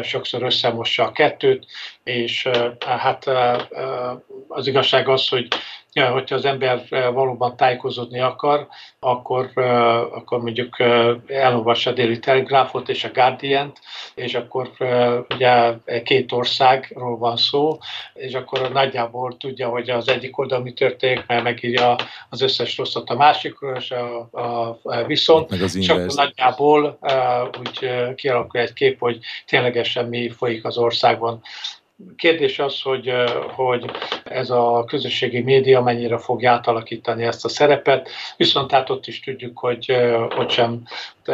sokszor 0.01 0.43
összemossa 0.43 1.03
a 1.03 1.11
kettőt, 1.11 1.65
és 2.03 2.49
hát 2.79 3.25
az 4.47 4.67
igazság 4.67 5.09
az, 5.09 5.27
hogy 5.27 5.47
hogyha 6.03 6.35
az 6.35 6.45
ember 6.45 6.85
valóban 6.89 7.55
tájékozódni 7.55 8.19
akar, 8.19 8.67
akkor, 8.99 9.51
akkor 10.11 10.41
mondjuk 10.41 10.79
elolvassa 11.27 11.89
a 11.89 11.93
Daily 11.93 12.19
Telegraphot 12.19 12.89
és 12.89 13.03
a 13.03 13.11
Guardian-t, 13.13 13.79
és 14.15 14.33
akkor 14.33 14.71
ugye 15.33 15.73
két 16.03 16.31
országról 16.31 17.17
van 17.17 17.37
szó, 17.37 17.77
és 18.13 18.33
akkor 18.33 18.71
nagyjából 18.71 19.37
tudja, 19.37 19.69
hogy 19.69 19.89
az 19.89 20.07
egyik 20.07 20.37
oldal 20.37 20.61
mi 20.61 20.73
történik, 20.73 21.23
mert 21.27 21.43
megírja 21.43 21.95
az 22.29 22.41
összes 22.41 22.77
rosszat 22.77 23.09
a 23.09 23.15
másikról, 23.15 23.75
és 23.75 23.91
a, 23.91 24.29
a, 24.31 24.79
a 24.83 25.03
viszont, 25.03 25.51
és 25.51 25.89
akkor 25.89 26.13
nagyjából 26.15 26.99
úgy 27.59 27.89
kialakul 28.15 28.59
egy 28.59 28.73
kép, 28.73 28.99
hogy 28.99 29.19
ténylegesen 29.45 30.05
mi 30.05 30.29
folyik 30.29 30.65
az 30.65 30.77
országban. 30.77 31.41
Kérdés 32.15 32.59
az, 32.59 32.81
hogy, 32.81 33.13
hogy 33.55 33.91
ez 34.23 34.49
a 34.49 34.83
közösségi 34.87 35.41
média 35.41 35.81
mennyire 35.81 36.17
fogja 36.17 36.51
átalakítani 36.51 37.23
ezt 37.23 37.45
a 37.45 37.49
szerepet, 37.49 38.09
viszont 38.37 38.71
hát 38.71 38.89
ott 38.89 39.07
is 39.07 39.19
tudjuk, 39.19 39.59
hogy 39.59 39.91
ott 40.37 40.49
sem 40.49 40.83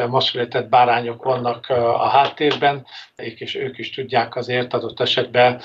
masszületett 0.07 0.69
bárányok 0.69 1.23
vannak 1.23 1.69
a 1.69 2.07
háttérben, 2.07 2.85
és 3.15 3.55
ők 3.55 3.77
is 3.77 3.89
tudják 3.89 4.35
azért 4.35 4.73
adott 4.73 4.99
esetben 4.99 5.61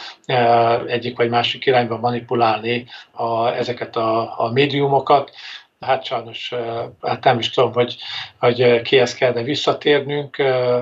egyik 0.86 1.16
vagy 1.16 1.28
másik 1.28 1.66
irányba 1.66 1.98
manipulálni 1.98 2.86
a, 3.12 3.48
ezeket 3.48 3.96
a, 3.96 4.40
a 4.40 4.52
médiumokat 4.52 5.30
hát 5.80 6.04
sajnos 6.04 6.52
hát 7.02 7.24
nem 7.24 7.38
is 7.38 7.50
tudom, 7.50 7.72
hogy, 7.72 7.96
hogy 8.38 8.82
kihez 8.82 9.14
kellene 9.14 9.42
visszatérnünk, 9.42 10.36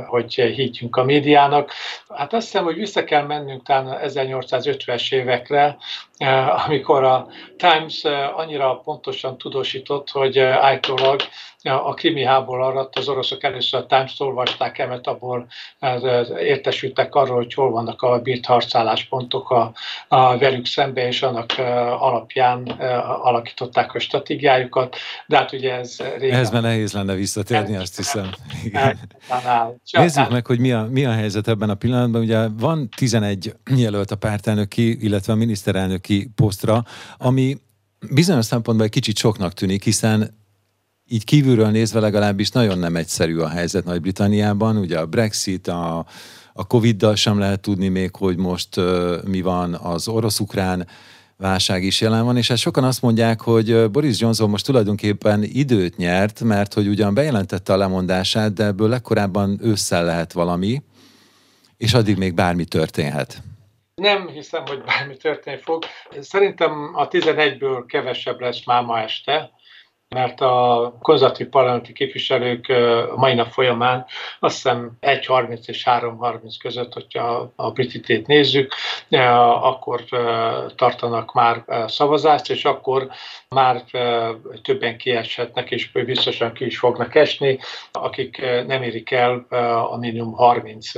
hogy 0.07 0.35
higgyünk 0.35 0.97
a 0.97 1.05
médiának. 1.05 1.73
Hát 2.15 2.33
azt 2.33 2.45
hiszem, 2.45 2.65
hogy 2.65 2.77
vissza 2.77 3.05
kell 3.05 3.23
mennünk 3.23 3.67
talán 3.67 4.01
1850-es 4.09 5.13
évekre, 5.13 5.77
amikor 6.67 7.05
a 7.05 7.27
Times 7.57 8.05
annyira 8.35 8.81
pontosan 8.85 9.39
tudósított, 9.39 10.11
hogy 10.11 10.39
állítólag 10.39 11.21
a 11.71 11.95
krimi 11.95 12.25
háború 12.25 12.63
alatt 12.63 12.97
az 12.97 13.09
oroszok 13.09 13.43
először 13.43 13.81
a 13.81 13.87
Times-t 13.87 14.21
olvasták 14.21 14.79
el, 14.79 14.89
mert 14.89 15.07
abból 15.07 15.47
értesültek 16.39 17.15
arról, 17.15 17.37
hogy 17.37 17.55
hol 17.55 17.71
vannak 17.71 18.03
a 18.03 18.21
bírt 18.21 18.47
harcálláspontok 18.47 19.51
a, 19.51 19.73
a 20.09 20.39
velük 20.39 20.67
szembe, 20.67 21.07
és 21.07 21.23
annak 21.23 21.53
alapján 21.99 22.63
alakították 23.23 23.95
a 23.95 23.99
stratégiájukat. 23.99 24.97
De 25.27 25.37
hát 25.37 25.53
ugye 25.53 25.75
ez 25.75 25.97
régen... 26.19 26.35
Ehhez 26.35 26.51
már 26.51 26.63
nehéz 26.63 26.93
lenne 26.93 27.15
visszatérni, 27.15 27.77
azt 27.77 27.97
hiszem. 27.97 28.31
Igen. 28.65 28.99
Nézzük 29.93 30.31
meg, 30.31 30.47
hogy 30.47 30.59
mi 30.59 30.73
a, 30.73 30.87
mi 30.91 31.05
a 31.05 31.13
helyzet 31.13 31.49
ebben 31.49 31.71
a 31.71 31.75
pillanatban. 31.75 32.21
Ugye 32.21 32.49
van 32.49 32.89
11 32.97 33.55
jelölt 33.77 34.11
a 34.11 34.17
pártelnöki, 34.17 35.05
illetve 35.05 35.33
a 35.33 35.37
miniszterelnöki 35.37 36.31
posztra, 36.35 36.85
ami 37.19 37.57
bizonyos 38.11 38.45
szempontból 38.45 38.87
egy 38.87 38.93
kicsit 38.93 39.17
soknak 39.17 39.53
tűnik, 39.53 39.85
hiszen 39.85 40.43
így 41.09 41.25
kívülről 41.25 41.69
nézve 41.69 42.01
legalábbis 42.01 42.51
nagyon 42.51 42.79
nem 42.79 42.97
egyszerű 42.97 43.39
a 43.39 43.49
helyzet 43.49 43.85
Nagy-Britanniában. 43.85 44.77
Ugye 44.77 44.99
a 44.99 45.07
Brexit, 45.07 45.69
a, 45.69 46.07
a 46.53 46.67
Covid-dal 46.67 47.15
sem 47.15 47.39
lehet 47.39 47.61
tudni 47.61 47.89
még, 47.89 48.17
hogy 48.17 48.37
most 48.37 48.77
uh, 48.77 49.25
mi 49.25 49.41
van, 49.41 49.75
az 49.75 50.09
orosz-ukrán 50.09 50.87
válság 51.37 51.83
is 51.83 52.01
jelen 52.01 52.25
van, 52.25 52.37
és 52.37 52.49
hát 52.49 52.59
sokan 52.59 52.85
azt 52.85 53.03
mondják, 53.03 53.41
hogy 53.41 53.91
Boris 53.91 54.21
Johnson 54.21 54.51
most 54.51 54.65
tulajdonképpen 54.65 55.43
időt 55.43 55.97
nyert, 55.97 56.41
mert 56.41 56.75
hogy 56.75 56.89
ugyan 56.89 57.15
bejelentette 57.15 57.73
a 57.73 57.77
lemondását, 57.77 58.53
de 58.53 58.65
ebből 58.65 58.89
legkorábban 58.89 59.59
ősszel 59.63 60.05
lehet 60.05 60.33
valami, 60.33 60.83
és 61.77 61.95
addig 61.95 62.17
még 62.17 62.35
bármi 62.35 62.65
történhet. 62.65 63.43
Nem 63.95 64.29
hiszem, 64.29 64.63
hogy 64.67 64.83
bármi 64.83 65.17
történni 65.17 65.61
fog. 65.63 65.85
Szerintem 66.21 66.91
a 66.95 67.09
11-ből 67.09 67.85
kevesebb 67.87 68.41
lesz 68.41 68.65
már 68.65 68.83
ma 68.83 69.01
este, 69.01 69.51
mert 70.15 70.41
a 70.41 70.95
konzervatív 71.03 71.47
parlamenti 71.47 71.93
képviselők 71.93 72.73
mai 73.17 73.35
nap 73.35 73.51
folyamán 73.51 74.07
azt 74.41 74.55
hiszem 74.55 74.93
1.30 75.01 75.69
és 75.69 75.83
3.30 75.87 76.55
között, 76.59 76.93
hogyha 76.93 77.53
a 77.57 77.71
brititét 77.71 78.27
nézzük, 78.27 78.75
akkor 79.61 80.05
tartanak 80.77 81.33
már 81.33 81.65
szavazást, 81.87 82.51
és 82.51 82.65
akkor 82.65 83.09
már 83.49 83.85
többen 84.63 84.97
kieshetnek, 84.97 85.71
és 85.71 85.91
biztosan 85.91 86.53
ki 86.53 86.65
is 86.65 86.79
fognak 86.79 87.15
esni, 87.15 87.59
akik 87.93 88.41
nem 88.67 88.83
érik 88.83 89.11
el 89.11 89.47
a 89.91 89.97
minimum 89.97 90.33
30 90.33 90.91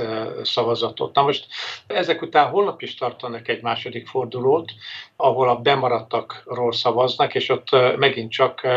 szavazatot. 0.43 1.15
Na 1.15 1.21
most 1.21 1.45
ezek 1.87 2.21
után 2.21 2.49
holnap 2.49 2.81
is 2.81 2.95
tartanak 2.95 3.47
egy 3.47 3.61
második 3.61 4.07
fordulót, 4.07 4.71
ahol 5.17 5.49
a 5.49 5.55
bemaradtakról 5.55 6.71
szavaznak, 6.71 7.35
és 7.35 7.49
ott 7.49 7.69
megint 7.97 8.31
csak 8.31 8.67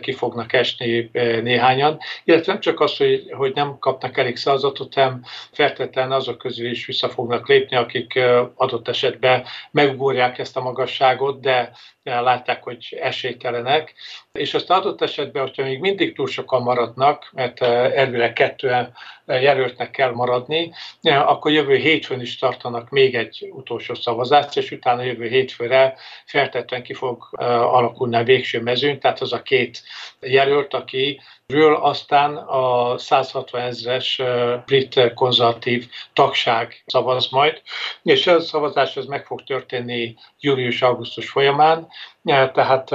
ki 0.00 0.12
fognak 0.12 0.52
esni 0.52 1.10
néhányan, 1.42 1.98
illetve 2.24 2.52
nem 2.52 2.60
csak 2.60 2.80
az, 2.80 2.96
hogy, 2.96 3.30
hogy 3.32 3.54
nem 3.54 3.78
kapnak 3.78 4.18
elég 4.18 4.36
szavazatot, 4.36 4.94
hanem 4.94 5.22
feltétlenül 5.52 6.12
azok 6.12 6.38
közül 6.38 6.70
is 6.70 6.86
vissza 6.86 7.08
fognak 7.08 7.48
lépni, 7.48 7.76
akik 7.76 8.20
adott 8.54 8.88
esetben 8.88 9.44
megugorják 9.70 10.38
ezt 10.38 10.56
a 10.56 10.62
magasságot, 10.62 11.40
de 11.40 11.72
látják, 12.02 12.62
hogy 12.62 12.96
esélytelenek, 13.00 13.94
és 14.32 14.54
azt 14.54 14.70
adott 14.70 15.02
esetben, 15.02 15.42
hogyha 15.42 15.62
még 15.62 15.80
mindig 15.80 16.14
túl 16.14 16.26
sokan 16.26 16.62
maradnak, 16.62 17.30
mert 17.32 17.60
elvileg 17.62 18.32
kettően 18.32 18.94
jelöltnek 19.26 19.90
kell 19.90 20.10
maradni, 20.10 20.72
akkor 21.02 21.50
jövő 21.50 21.76
hétfőn 21.76 22.20
is 22.20 22.38
tartanak 22.38 22.90
még 22.90 23.14
egy 23.14 23.48
utolsó 23.52 23.94
szavazást, 23.94 24.56
és 24.56 24.70
utána 24.70 25.02
jövő 25.02 25.28
hétfőre 25.66 25.96
feltétlenül 26.24 26.86
ki 26.86 26.94
fog 26.94 27.28
alakulni 27.40 28.16
a 28.16 28.22
végső 28.22 28.60
mezőn, 28.60 29.00
tehát 29.00 29.20
az 29.20 29.32
a 29.32 29.42
két 29.42 29.82
jelölt, 30.20 30.74
aki 30.74 31.20
ről 31.46 31.74
aztán 31.74 32.36
a 32.36 32.98
160 32.98 33.60
ezres 33.60 34.22
brit 34.66 35.14
konzervatív 35.14 35.88
tagság 36.12 36.82
szavaz 36.86 37.28
majd, 37.30 37.62
és 38.02 38.26
ez 38.26 38.36
a 38.36 38.40
szavazás 38.40 38.96
ez 38.96 39.04
meg 39.04 39.26
fog 39.26 39.44
történni 39.44 40.14
július-augusztus 40.40 41.28
folyamán, 41.30 41.88
tehát 42.24 42.90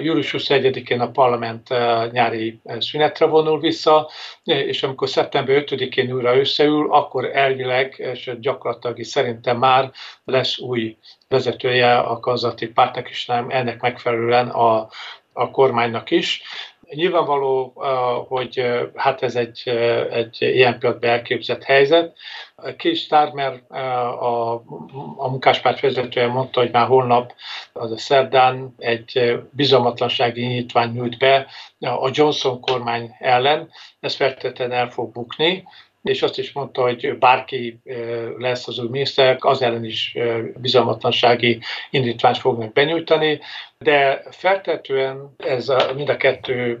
július 0.00 0.34
21-én 0.38 1.00
a 1.00 1.10
parlament 1.10 1.68
nyári 2.12 2.60
szünetre 2.78 3.26
vonul 3.26 3.60
vissza, 3.60 4.10
és 4.44 4.82
amikor 4.82 5.08
szeptember 5.08 5.64
5-én 5.66 6.12
újra 6.12 6.36
összeül, 6.36 6.92
akkor 6.92 7.24
elvileg, 7.24 7.94
és 7.98 8.30
gyakorlatilag 8.40 9.02
szerintem 9.02 9.58
már 9.58 9.92
lesz 10.24 10.58
új 10.58 10.96
vezetője 11.28 11.98
a 11.98 12.20
konzervatív 12.20 12.72
pártnak, 12.72 13.10
és 13.10 13.26
nem 13.26 13.46
ennek 13.50 13.80
megfelelően 13.80 14.48
a, 14.48 14.88
a 15.32 15.50
kormánynak 15.50 16.10
is. 16.10 16.42
Nyilvánvaló, 16.94 17.72
hogy 18.28 18.64
hát 18.94 19.22
ez 19.22 19.36
egy, 19.36 19.68
egy 20.10 20.36
ilyen 20.40 20.78
pillanatban 20.78 21.10
elképzett 21.10 21.62
helyzet. 21.62 22.16
Kis 22.76 23.00
Starmer, 23.00 23.62
a, 23.68 24.52
a 25.16 25.28
munkáspárt 25.28 25.80
vezetője 25.80 26.26
mondta, 26.26 26.60
hogy 26.60 26.70
már 26.70 26.86
holnap, 26.86 27.34
az 27.72 27.90
a 27.90 27.98
szerdán 27.98 28.74
egy 28.78 29.40
bizalmatlansági 29.50 30.46
nyitvány 30.46 30.90
nyújt 30.90 31.18
be 31.18 31.46
a 31.78 32.10
Johnson 32.12 32.60
kormány 32.60 33.16
ellen. 33.18 33.70
Ez 34.00 34.14
feltétlenül 34.14 34.74
el 34.74 34.90
fog 34.90 35.12
bukni 35.12 35.64
és 36.02 36.22
azt 36.22 36.38
is 36.38 36.52
mondta, 36.52 36.82
hogy 36.82 37.18
bárki 37.18 37.80
lesz 38.38 38.68
az 38.68 38.78
új 38.78 38.88
miniszter, 38.88 39.36
az 39.40 39.62
ellen 39.62 39.84
is 39.84 40.16
bizalmatlansági 40.56 41.60
indítványt 41.90 42.38
fognak 42.38 42.72
benyújtani, 42.72 43.40
de 43.78 44.22
feltetően 44.30 45.34
ez 45.36 45.68
a, 45.68 45.92
mind 45.96 46.08
a 46.08 46.16
kettő 46.16 46.78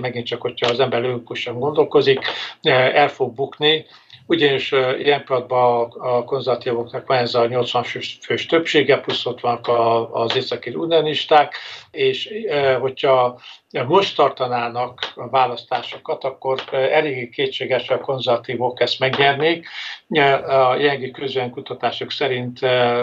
megint 0.00 0.26
csak, 0.26 0.40
hogyha 0.40 0.70
az 0.70 0.80
ember 0.80 1.00
logikusan 1.00 1.58
gondolkozik, 1.58 2.18
el 2.62 3.08
fog 3.08 3.34
bukni, 3.34 3.86
ugyanis 4.26 4.72
ilyen 4.98 5.24
pillanatban 5.24 5.90
a 5.90 6.24
konzervatívoknak 6.24 7.06
van 7.06 7.18
ez 7.18 7.34
a 7.34 7.46
80 7.46 7.82
fős 8.20 8.46
többsége, 8.46 9.00
plusz 9.00 9.26
ott 9.26 9.40
vannak 9.40 9.68
az 10.12 10.36
északi 10.36 10.70
unionisták, 10.70 11.54
és 11.90 12.28
hogyha 12.80 13.40
most 13.86 14.16
tartanának 14.16 15.12
a 15.14 15.28
választásokat, 15.28 16.24
akkor 16.24 16.62
eléggé 16.72 17.28
kétséges, 17.28 17.88
a 17.88 18.00
konzervatívok 18.00 18.80
ezt 18.80 18.98
megnyernék. 18.98 19.66
A 20.08 20.74
jelenlegi 20.74 21.10
közönkutatások 21.10 22.10
szerint 22.10 22.62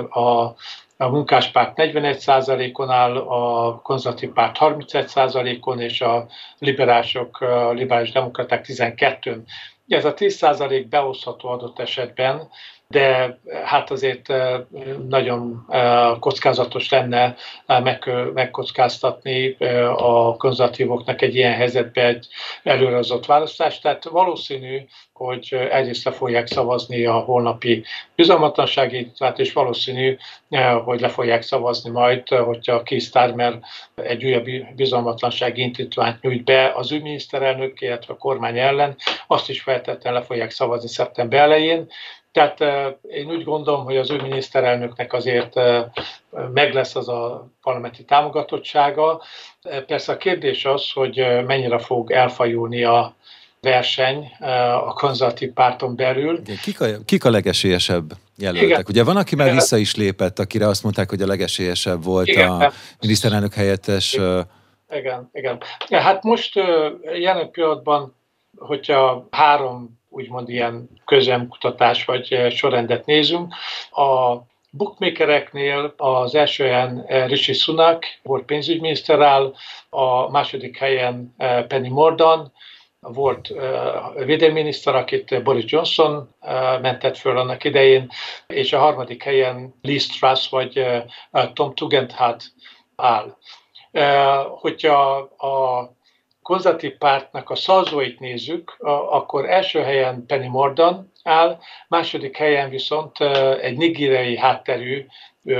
a 0.09 0.55
a 1.01 1.09
munkáspárt 1.09 1.73
41%-on 1.75 2.89
áll, 2.89 3.17
a 3.17 3.75
konzervatív 3.81 4.29
párt 4.29 4.57
31%-on, 4.59 5.79
és 5.79 6.01
a 6.01 6.27
liberálisok, 6.59 7.45
liberális 7.73 8.11
demokraták 8.11 8.65
12-n. 8.67 9.37
Ez 9.91 10.05
a 10.05 10.13
10% 10.13 10.85
beosztható 10.89 11.49
adott 11.49 11.79
esetben, 11.79 12.49
de 12.91 13.39
hát 13.63 13.91
azért 13.91 14.33
nagyon 15.07 15.65
kockázatos 16.19 16.89
lenne 16.89 17.35
megkockáztatni 18.33 19.57
a 19.95 20.35
konzervatívoknak 20.37 21.21
egy 21.21 21.35
ilyen 21.35 21.53
helyzetbe 21.53 22.05
egy 22.05 22.27
előrehozott 22.63 23.25
választást. 23.25 23.81
Tehát 23.81 24.03
valószínű, 24.03 24.81
hogy 25.13 25.57
egyrészt 25.71 26.05
le 26.05 26.11
fogják 26.11 26.47
szavazni 26.47 27.05
a 27.05 27.13
holnapi 27.13 27.83
bizalmatlansági 28.15 29.11
tehát 29.17 29.39
és 29.39 29.53
valószínű, 29.53 30.17
hogy 30.83 31.01
le 31.01 31.09
fogják 31.09 31.41
szavazni 31.41 31.89
majd, 31.89 32.27
hogyha 32.27 32.83
Keith 32.83 33.05
Starmer 33.05 33.59
egy 33.95 34.25
újabb 34.25 34.45
bizalmatlansági 34.75 35.61
intítványt 35.61 36.21
nyújt 36.21 36.43
be 36.43 36.71
az 36.75 36.91
ő 36.91 37.01
miniszterelnök, 37.01 37.81
illetve 37.81 38.13
a 38.13 38.17
kormány 38.17 38.59
ellen, 38.59 38.95
azt 39.27 39.49
is 39.49 39.61
feltétlenül 39.61 40.19
le 40.19 40.25
fogják 40.25 40.51
szavazni 40.51 40.87
szeptember 40.87 41.39
elején, 41.39 41.87
tehát 42.31 42.59
én 43.09 43.27
úgy 43.27 43.43
gondolom, 43.43 43.83
hogy 43.83 43.97
az 43.97 44.09
ő 44.09 44.21
miniszterelnöknek 44.21 45.13
azért 45.13 45.53
meg 46.53 46.73
lesz 46.73 46.95
az 46.95 47.09
a 47.09 47.47
parlamenti 47.61 48.03
támogatottsága. 48.03 49.21
Persze 49.85 50.11
a 50.11 50.17
kérdés 50.17 50.65
az, 50.65 50.91
hogy 50.91 51.15
mennyire 51.45 51.79
fog 51.79 52.11
elfajulni 52.11 52.83
a 52.83 53.15
verseny 53.61 54.31
a 54.85 54.93
konzervatív 54.93 55.51
párton 55.51 55.95
belül. 55.95 56.41
Kik 56.61 56.81
a, 56.81 56.85
kik 57.05 57.25
a 57.25 57.29
legesélyesebb 57.29 58.11
jelöltek? 58.37 58.69
Igen. 58.69 58.83
Ugye 58.87 59.03
van, 59.03 59.17
aki 59.17 59.35
már 59.35 59.45
Igen. 59.45 59.57
vissza 59.57 59.77
is 59.77 59.95
lépett, 59.95 60.39
akire 60.39 60.67
azt 60.67 60.83
mondták, 60.83 61.09
hogy 61.09 61.21
a 61.21 61.27
legesélyesebb 61.27 62.03
volt 62.03 62.27
igen. 62.27 62.49
a 62.49 62.71
miniszterelnök 63.01 63.53
helyettes. 63.53 64.13
Igen, 64.13 64.47
igen. 64.89 65.29
igen. 65.33 65.61
Ja, 65.87 65.99
hát 65.99 66.23
most 66.23 66.55
jelen 67.19 67.51
pillanatban, 67.51 68.15
hogyha 68.57 69.27
három 69.31 70.00
úgymond 70.11 70.49
ilyen 70.49 70.89
közemkutatás 71.05 72.05
vagy 72.05 72.33
eh, 72.33 72.51
sorrendet 72.51 73.05
nézünk. 73.05 73.53
A 73.91 74.35
bookmakereknél 74.71 75.93
az 75.97 76.35
első 76.35 76.63
helyen 76.63 77.03
eh, 77.07 77.27
Rishi 77.27 77.53
Sunak 77.53 78.05
volt 78.23 78.45
pénzügyminiszter 78.45 79.21
áll, 79.21 79.53
a 79.89 80.29
második 80.29 80.77
helyen 80.77 81.33
eh, 81.37 81.63
Penny 81.63 81.89
Mordaunt, 81.89 82.51
volt 83.03 83.53
védelminiszter, 84.25 84.95
akit 84.95 85.43
Boris 85.43 85.71
Johnson 85.71 86.35
mentett 86.81 87.17
föl 87.17 87.37
annak 87.37 87.63
idején, 87.63 88.09
és 88.47 88.73
a 88.73 88.79
harmadik 88.79 89.23
helyen 89.23 89.73
Liz 89.81 90.07
Truss 90.07 90.49
vagy 90.49 90.85
Tom 91.53 91.73
Tugendhat 91.73 92.43
áll. 92.95 93.37
Hogyha 94.59 95.17
a 95.19 95.89
konzervatív 96.51 96.97
pártnak 96.97 97.49
a 97.49 97.55
szavazóit 97.55 98.19
nézzük, 98.19 98.75
akkor 99.09 99.49
első 99.49 99.79
helyen 99.79 100.25
Penny 100.25 100.49
Mordon 100.49 101.11
áll, 101.23 101.59
második 101.87 102.37
helyen 102.37 102.69
viszont 102.69 103.19
egy 103.61 103.77
nigériai 103.77 104.37
hátterű 104.37 105.05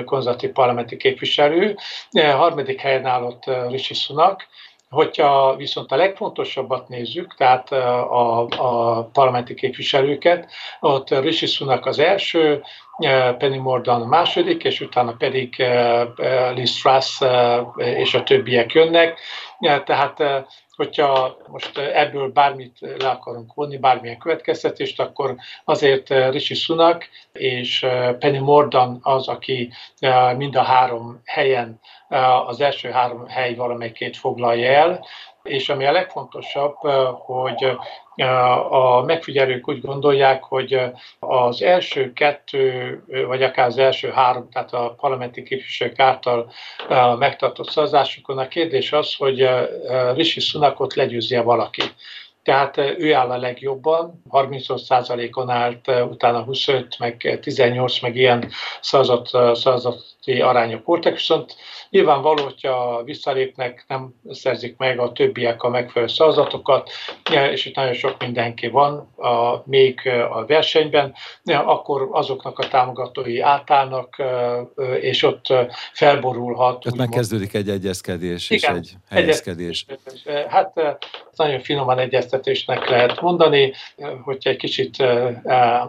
konzervatív 0.06 0.52
parlamenti 0.52 0.98
képviselő, 0.98 1.76
harmadik 2.12 2.82
helyen 2.82 3.06
állott 3.06 3.44
Rishi 3.70 3.94
Sunak, 3.94 4.48
Hogyha 4.90 5.56
viszont 5.56 5.92
a 5.92 5.96
legfontosabbat 5.96 6.88
nézzük, 6.88 7.36
tehát 7.36 7.72
a, 7.72 8.46
a 8.46 9.04
parlamenti 9.04 9.54
képviselőket, 9.54 10.52
ott 10.80 11.10
Rishi 11.10 11.46
Sunak 11.46 11.86
az 11.86 12.00
első, 12.00 12.64
Penny 13.38 13.60
Mordaunt 13.60 14.04
a 14.04 14.08
második, 14.08 14.64
és 14.64 14.82
utána 14.82 15.12
pedig 15.12 15.66
Liz 16.56 16.82
Truss 16.82 17.22
és 17.76 18.14
a 18.14 18.24
többiek 18.24 18.72
jönnek. 18.72 19.20
Tehát 19.86 20.24
hogyha 20.76 21.38
most 21.48 21.78
ebből 21.78 22.32
bármit 22.32 22.78
le 22.80 23.10
akarunk 23.10 23.54
vonni, 23.54 23.78
bármilyen 23.78 24.18
következtetést, 24.18 25.00
akkor 25.00 25.36
azért 25.66 26.10
Rishi 26.10 26.54
Sunak 26.54 27.08
és 27.34 27.86
Penny 28.20 28.40
Mordan 28.40 29.00
az, 29.02 29.28
aki 29.28 29.72
mind 30.38 30.56
a 30.56 30.64
három 30.64 31.22
helyen, 31.26 31.80
az 32.48 32.62
első 32.62 32.90
három 32.90 33.28
hely 33.28 33.56
valamelyikét 33.56 34.18
foglalja 34.18 34.72
el, 34.72 35.06
és 35.44 35.70
ami 35.70 35.86
a 35.86 35.92
legfontosabb, 35.92 36.76
hogy 37.26 37.78
a 38.70 39.02
megfigyelők 39.02 39.68
úgy 39.68 39.82
gondolják, 39.82 40.44
hogy 40.44 40.82
az 41.20 41.62
első 41.62 42.14
kettő, 42.14 43.04
vagy 43.28 43.44
akár 43.44 43.66
az 43.66 43.78
első 43.78 44.10
három, 44.10 44.50
tehát 44.50 44.74
a 44.74 44.96
parlamenti 45.00 45.44
képviselők 45.44 46.00
által 46.00 46.52
megtartott 47.18 47.70
szavazásokon 47.70 48.38
a 48.38 48.48
kérdés 48.48 48.92
az, 48.92 49.16
hogy 49.16 49.50
Rishi 50.16 50.40
Sunakot 50.62 50.94
legyőzje 50.94 51.42
valaki. 51.42 51.82
Tehát 52.44 52.78
ő 52.78 53.14
áll 53.14 53.30
a 53.30 53.38
legjobban, 53.38 54.22
35%-on 54.30 55.50
állt, 55.50 55.88
utána 55.88 56.44
25, 56.44 57.00
meg 57.00 57.40
18, 57.42 58.02
meg 58.02 58.16
ilyen 58.16 58.52
szavazat, 58.82 59.28
szavazati 59.56 60.11
arányok 60.26 60.86
voltak, 60.86 61.14
viszont 61.14 61.56
Nyilvánvaló, 61.92 62.44
hogyha 62.44 63.04
visszalépnek, 63.04 63.86
nem 63.88 64.14
szerzik 64.30 64.78
meg 64.78 65.00
a 65.00 65.12
többiek 65.12 65.64
a 65.64 65.70
megfelelő 65.70 66.12
szavazatokat, 66.12 66.90
és 67.52 67.66
itt 67.66 67.76
nagyon 67.76 67.94
sok 67.94 68.16
mindenki 68.20 68.68
van 68.68 69.14
a, 69.18 69.64
még 69.66 70.08
a 70.32 70.46
versenyben, 70.46 71.14
akkor 71.44 72.08
azoknak 72.12 72.60
a 72.60 72.68
támogatói 72.68 73.40
átállnak, 73.40 74.22
és 75.02 75.24
ott 75.24 75.46
felborulhat. 75.94 76.80
Tehát 76.80 76.98
megkezdődik 76.98 77.54
egy 77.54 77.70
egyezkedés 77.70 78.50
Igen, 78.50 78.76
és 78.76 78.80
egy 78.80 78.94
helyezkedés. 79.10 79.86
Hát 80.48 80.74
nagyon 81.36 81.60
finoman 81.60 82.00
egyeztetésnek 82.00 82.90
lehet 82.90 83.22
mondani, 83.22 83.74
hogyha 84.24 84.50
egy 84.50 84.58
kicsit 84.58 85.04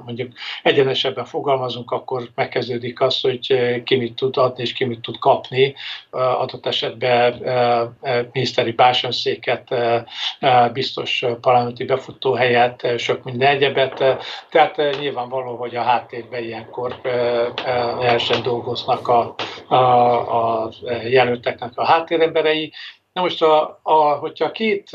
mondjuk 0.05 0.33
egyenesebben 0.63 1.25
fogalmazunk, 1.25 1.91
akkor 1.91 2.29
megkezdődik 2.35 3.01
az, 3.01 3.21
hogy 3.21 3.83
ki 3.85 3.97
mit 3.97 4.15
tud 4.23 4.37
adni 4.37 4.63
és 4.63 4.73
ki 4.73 4.85
mit 4.85 5.01
tud 5.01 5.19
kapni, 5.19 5.75
adott 6.11 6.67
esetben 6.67 7.43
miniszteri 8.33 8.73
bársonyszéket, 8.73 9.75
biztos 10.73 11.25
parlamenti 11.41 11.85
befutóhelyet, 11.85 12.99
sok 12.99 13.25
minden 13.25 13.49
egyebet. 13.49 14.05
Tehát 14.51 14.77
nyilvánvaló, 15.01 15.57
hogy 15.57 15.77
a 15.77 15.83
háttérben 15.83 16.43
ilyenkor 16.43 17.01
lehessen 18.01 18.43
dolgoznak 18.43 19.09
a, 19.09 19.35
a, 19.69 20.65
a 20.65 20.71
jelölteknek 21.05 21.73
a 21.75 21.85
háttéremberei, 21.85 22.73
Na 23.13 23.21
most, 23.21 23.43
a, 23.43 23.81
a, 23.83 23.95
hogyha 23.95 24.51
két 24.51 24.91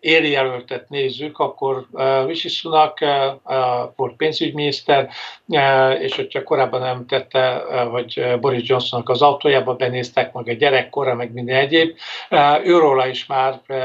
érjelöltet 0.00 0.88
nézzük, 0.88 1.38
akkor 1.38 1.86
uh, 1.90 2.26
Rishi 2.26 2.48
Sunak 2.48 2.98
uh, 3.00 3.52
volt 3.96 4.16
pénzügyminiszter, 4.16 5.08
uh, 5.46 6.02
és 6.02 6.16
hogyha 6.16 6.42
korábban 6.42 6.80
nem 6.80 7.06
tette, 7.06 7.64
uh, 7.68 7.90
hogy 7.90 8.38
Boris 8.40 8.68
Johnsonnak 8.68 9.08
az 9.08 9.22
autójába 9.22 9.74
benéztek, 9.74 10.32
meg 10.32 10.48
a 10.48 10.52
gyerekkora, 10.52 11.14
meg 11.14 11.32
minden 11.32 11.56
egyéb, 11.56 11.96
uh, 12.30 12.66
őróla 12.66 13.06
is 13.06 13.26
már 13.26 13.60
uh, 13.68 13.78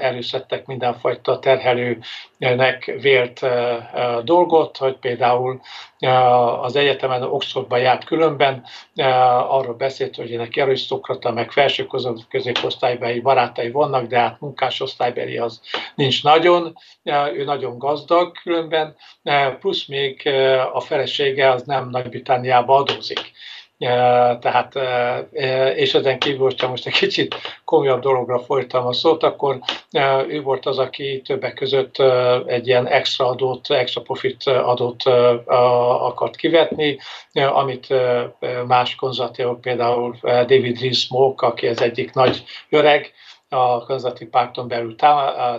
előszedtek 0.00 0.66
mindenfajta 0.66 1.38
terhelőnek 1.38 2.96
vélt 3.00 3.42
uh, 3.42 4.22
dolgot, 4.24 4.76
hogy 4.76 4.96
például 4.96 5.60
az 6.62 6.76
egyetemen 6.76 7.22
Oxfordban 7.22 7.78
járt 7.78 8.04
különben, 8.04 8.64
arról 9.48 9.74
beszélt, 9.74 10.16
hogy 10.16 10.36
neki 10.36 10.60
arisztokrata, 10.60 11.32
meg 11.32 11.52
felső 11.52 11.86
középosztálybeli 12.98 13.20
barátai 13.20 13.70
vannak, 13.70 14.06
de 14.06 14.18
hát 14.18 14.40
munkásosztálybeli 14.40 15.38
az 15.38 15.60
nincs 15.94 16.22
nagyon, 16.22 16.74
ő 17.34 17.44
nagyon 17.44 17.78
gazdag 17.78 18.32
különben, 18.42 18.96
plusz 19.60 19.86
még 19.86 20.28
a 20.72 20.80
felesége 20.80 21.50
az 21.50 21.62
nem 21.62 21.88
Nagy-Britanniába 21.90 22.76
adózik 22.76 23.32
tehát, 24.40 24.74
és 25.76 25.94
ezen 25.94 26.18
kívül, 26.18 26.42
hogyha 26.42 26.68
most 26.68 26.86
egy 26.86 26.92
kicsit 26.92 27.34
komolyabb 27.64 28.00
dologra 28.00 28.38
folytam 28.38 28.86
a 28.86 28.92
szót, 28.92 29.22
akkor 29.22 29.58
ő 30.28 30.42
volt 30.42 30.66
az, 30.66 30.78
aki 30.78 31.22
többek 31.24 31.54
között 31.54 31.96
egy 32.46 32.66
ilyen 32.66 32.86
extra 32.86 33.26
adót, 33.26 33.70
extra 33.70 34.00
profit 34.00 34.46
adót 34.46 35.02
akart 36.00 36.36
kivetni, 36.36 36.98
amit 37.32 37.94
más 38.66 38.94
konzervatívok, 38.94 39.60
például 39.60 40.16
David 40.22 40.80
Rees-Mogg, 40.80 41.42
aki 41.42 41.66
az 41.66 41.82
egyik 41.82 42.12
nagy 42.12 42.44
öreg, 42.68 43.12
a 43.50 43.84
konzervatív 43.84 44.28
párton 44.28 44.68
belül 44.68 44.96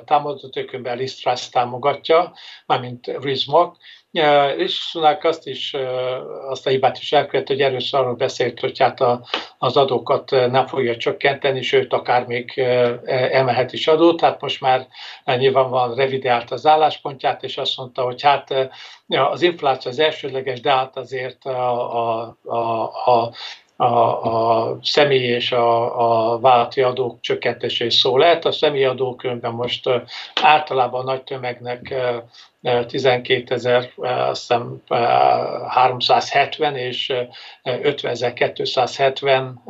támogatott, 0.05 0.55
őkön 0.55 0.81
belül 0.81 0.99
Liz 0.99 1.49
támogatja, 1.51 2.33
mármint 2.65 3.07
Rees-Mogg, 3.21 3.75
és 4.57 4.73
Sunak 4.73 5.23
azt 5.23 5.47
is, 5.47 5.75
azt 6.49 6.67
a 6.67 6.69
hibát 6.69 6.97
is 6.97 7.11
elkövetett, 7.11 7.47
hogy 7.47 7.61
erőször 7.61 7.99
arról 7.99 8.15
beszélt, 8.15 8.59
hogy 8.59 8.79
hát 8.79 9.01
a, 9.01 9.21
az 9.57 9.77
adókat 9.77 10.29
nem 10.29 10.67
fogja 10.67 10.97
csökkenteni, 10.97 11.61
sőt, 11.61 11.93
akár 11.93 12.25
még 12.25 12.57
emelhet 13.05 13.73
is 13.73 13.87
adót. 13.87 14.19
Tehát 14.19 14.41
most 14.41 14.61
már 14.61 14.87
nyilvánvalóan 15.25 15.95
revideált 15.95 16.51
az 16.51 16.65
álláspontját, 16.65 17.43
és 17.43 17.57
azt 17.57 17.77
mondta, 17.77 18.03
hogy 18.03 18.21
hát 18.21 18.69
az 19.07 19.41
infláció 19.41 19.91
az 19.91 19.99
elsődleges, 19.99 20.61
de 20.61 20.71
hát 20.71 20.97
azért 20.97 21.45
a, 21.45 21.97
a, 21.97 22.37
a, 22.43 22.83
a 23.05 23.31
a, 23.81 24.23
a 24.23 24.77
személyi 24.81 25.27
és 25.27 25.51
a, 25.51 26.33
a 26.33 26.39
vállalati 26.39 26.81
adók 26.81 27.21
csökkentése 27.21 27.85
is 27.85 27.93
szó 27.93 28.17
lehet. 28.17 28.45
A 28.45 28.51
személyi 28.51 28.85
adók 28.85 29.39
most 29.41 29.89
általában 30.41 31.01
a 31.01 31.03
nagy 31.03 31.23
tömegnek 31.23 31.93
12 32.61 33.53
ezer, 33.53 33.91
azt 33.97 34.39
hiszem 34.39 34.81
370 35.67 36.75
és 36.75 37.13
50 37.63 38.33
270 38.53 39.61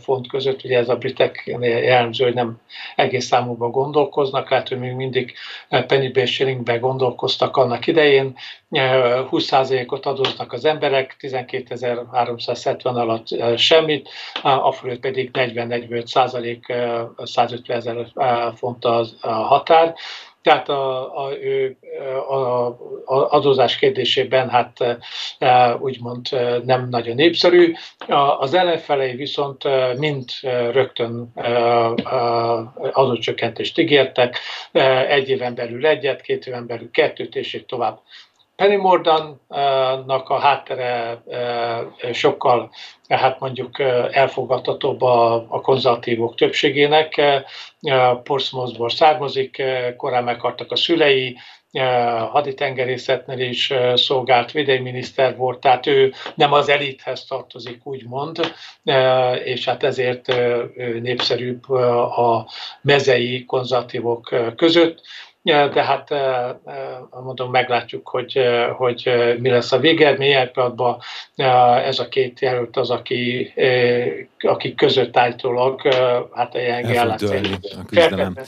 font 0.00 0.28
között, 0.28 0.64
ugye 0.64 0.78
ez 0.78 0.88
a 0.88 0.96
britek 0.96 1.42
jellemző, 1.60 2.24
hogy 2.24 2.34
nem 2.34 2.60
egész 2.96 3.26
számukban 3.26 3.70
gondolkoznak, 3.70 4.50
lehet, 4.50 4.68
hogy 4.68 4.78
még 4.78 4.92
mindig 4.92 5.34
penny 5.68 6.26
shillingbe 6.26 6.78
gondolkoztak 6.78 7.56
annak 7.56 7.86
idején, 7.86 8.36
20%-ot 8.70 10.06
adóznak 10.06 10.52
az 10.52 10.64
emberek, 10.64 11.16
12.370 11.20 12.84
alatt 12.84 13.58
semmit, 13.58 14.08
a 14.42 14.72
fölött 14.72 15.00
pedig 15.00 15.30
40-45 15.32 16.06
százalék, 16.06 16.72
150 17.22 17.76
ezer 17.76 18.06
font 18.54 18.84
a 18.84 19.06
határ. 19.20 19.94
Tehát 20.42 20.68
a, 20.68 21.16
a, 21.16 21.32
a, 22.28 22.66
a 23.04 23.30
adózás 23.30 23.76
kérdésében 23.76 24.48
hát 24.48 24.98
e, 25.38 25.76
úgymond 25.76 26.26
e, 26.30 26.58
nem 26.64 26.88
nagyon 26.88 27.14
népszerű. 27.14 27.74
Az 28.38 28.54
ellenfelei 28.54 29.14
viszont 29.14 29.64
e, 29.64 29.94
mind 29.96 30.30
rögtön 30.72 31.32
adócsökkentést 32.92 33.78
ígértek, 33.78 34.38
egy 35.08 35.28
éven 35.28 35.54
belül 35.54 35.86
egyet, 35.86 36.20
két 36.20 36.46
éven 36.46 36.66
belül 36.66 36.90
kettőt, 36.90 37.36
és 37.36 37.54
így 37.54 37.66
tovább. 37.66 38.00
Penny 38.58 38.76
Mordannak 38.76 40.28
a 40.28 40.38
háttere 40.38 41.22
sokkal 42.12 42.70
hát 43.08 43.40
mondjuk 43.40 43.78
elfogadhatóbb 44.10 45.02
a, 45.02 45.34
a 45.34 45.60
konzervatívok 45.60 46.34
többségének. 46.34 47.20
Portsmouthból 48.22 48.90
származik, 48.90 49.62
korán 49.96 50.24
meghaltak 50.24 50.72
a 50.72 50.76
szülei, 50.76 51.36
haditengerészetnél 52.30 53.40
is 53.40 53.72
szolgált, 53.94 54.52
védelminiszter 54.52 55.36
volt, 55.36 55.60
tehát 55.60 55.86
ő 55.86 56.12
nem 56.34 56.52
az 56.52 56.68
elithez 56.68 57.24
tartozik, 57.24 57.86
úgymond, 57.86 58.54
és 59.44 59.64
hát 59.64 59.82
ezért 59.82 60.34
népszerűbb 61.00 61.70
a 61.70 62.48
mezei 62.82 63.44
konzervatívok 63.44 64.34
között 64.56 65.00
de 65.48 65.84
hát 65.84 66.14
mondom, 67.24 67.50
meglátjuk, 67.50 68.08
hogy, 68.08 68.38
hogy 68.76 69.10
mi 69.38 69.48
lesz 69.48 69.72
a 69.72 69.78
végeredmény. 69.78 70.50
Pillanatban 70.52 70.98
ez 71.86 71.98
a 71.98 72.08
két 72.08 72.40
jelölt 72.40 72.76
az, 72.76 72.90
aki, 72.90 73.52
akik 74.38 74.76
között 74.76 75.16
állítólag 75.16 75.80
hát 76.34 76.54
a 76.54 76.58
jelenlegi 76.58 76.96
állásszerűen. 76.96 78.38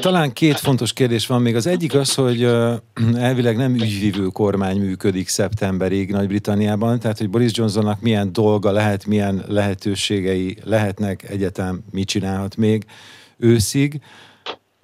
Talán 0.00 0.32
két 0.32 0.58
fontos 0.58 0.92
kérdés 0.92 1.26
van 1.26 1.42
még. 1.42 1.56
Az 1.56 1.66
egyik 1.66 1.94
az, 1.94 2.14
hogy 2.14 2.42
elvileg 3.28 3.56
nem 3.56 3.74
ügyvívő 3.74 4.26
kormány 4.26 4.78
működik 4.78 5.28
szeptemberig 5.28 6.10
Nagy-Britanniában, 6.10 6.98
tehát 6.98 7.18
hogy 7.18 7.30
Boris 7.30 7.50
Johnsonnak 7.54 8.00
milyen 8.00 8.32
dolga 8.32 8.70
lehet, 8.70 9.06
milyen 9.06 9.44
lehetőségei 9.48 10.56
lehetnek, 10.64 11.30
egyetem 11.30 11.80
mit 11.90 12.08
csinálhat 12.08 12.56
még 12.56 12.84
őszig. 13.36 14.00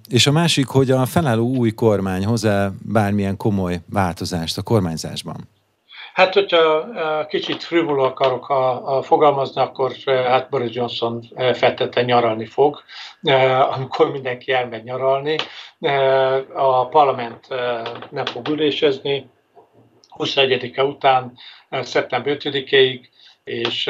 És 0.07 0.27
a 0.27 0.31
másik, 0.31 0.67
hogy 0.67 0.91
a 0.91 1.05
felálló 1.05 1.47
új 1.47 1.71
kormány 1.71 2.25
hozzá 2.25 2.71
bármilyen 2.81 3.37
komoly 3.37 3.79
változást 3.89 4.57
a 4.57 4.61
kormányzásban. 4.61 5.49
Hát, 6.13 6.33
hogyha 6.33 6.85
kicsit 7.27 7.63
frivolo 7.63 8.03
akarok 8.03 8.49
a, 8.49 8.97
a 8.97 9.01
fogalmazni, 9.01 9.61
akkor 9.61 9.91
hát 10.05 10.49
Boris 10.49 10.75
Johnson 10.75 11.27
feltétlenül 11.53 12.11
nyaralni 12.11 12.45
fog, 12.45 12.77
amikor 13.71 14.11
mindenki 14.11 14.51
elmegy 14.51 14.83
nyaralni. 14.83 15.35
A 16.53 16.87
parlament 16.87 17.47
nem 18.09 18.25
fog 18.25 18.47
ülésezni 18.47 19.29
21-e 20.17 20.83
után, 20.83 21.33
szeptember 21.69 22.37
5-ig, 22.39 22.99
és... 23.43 23.87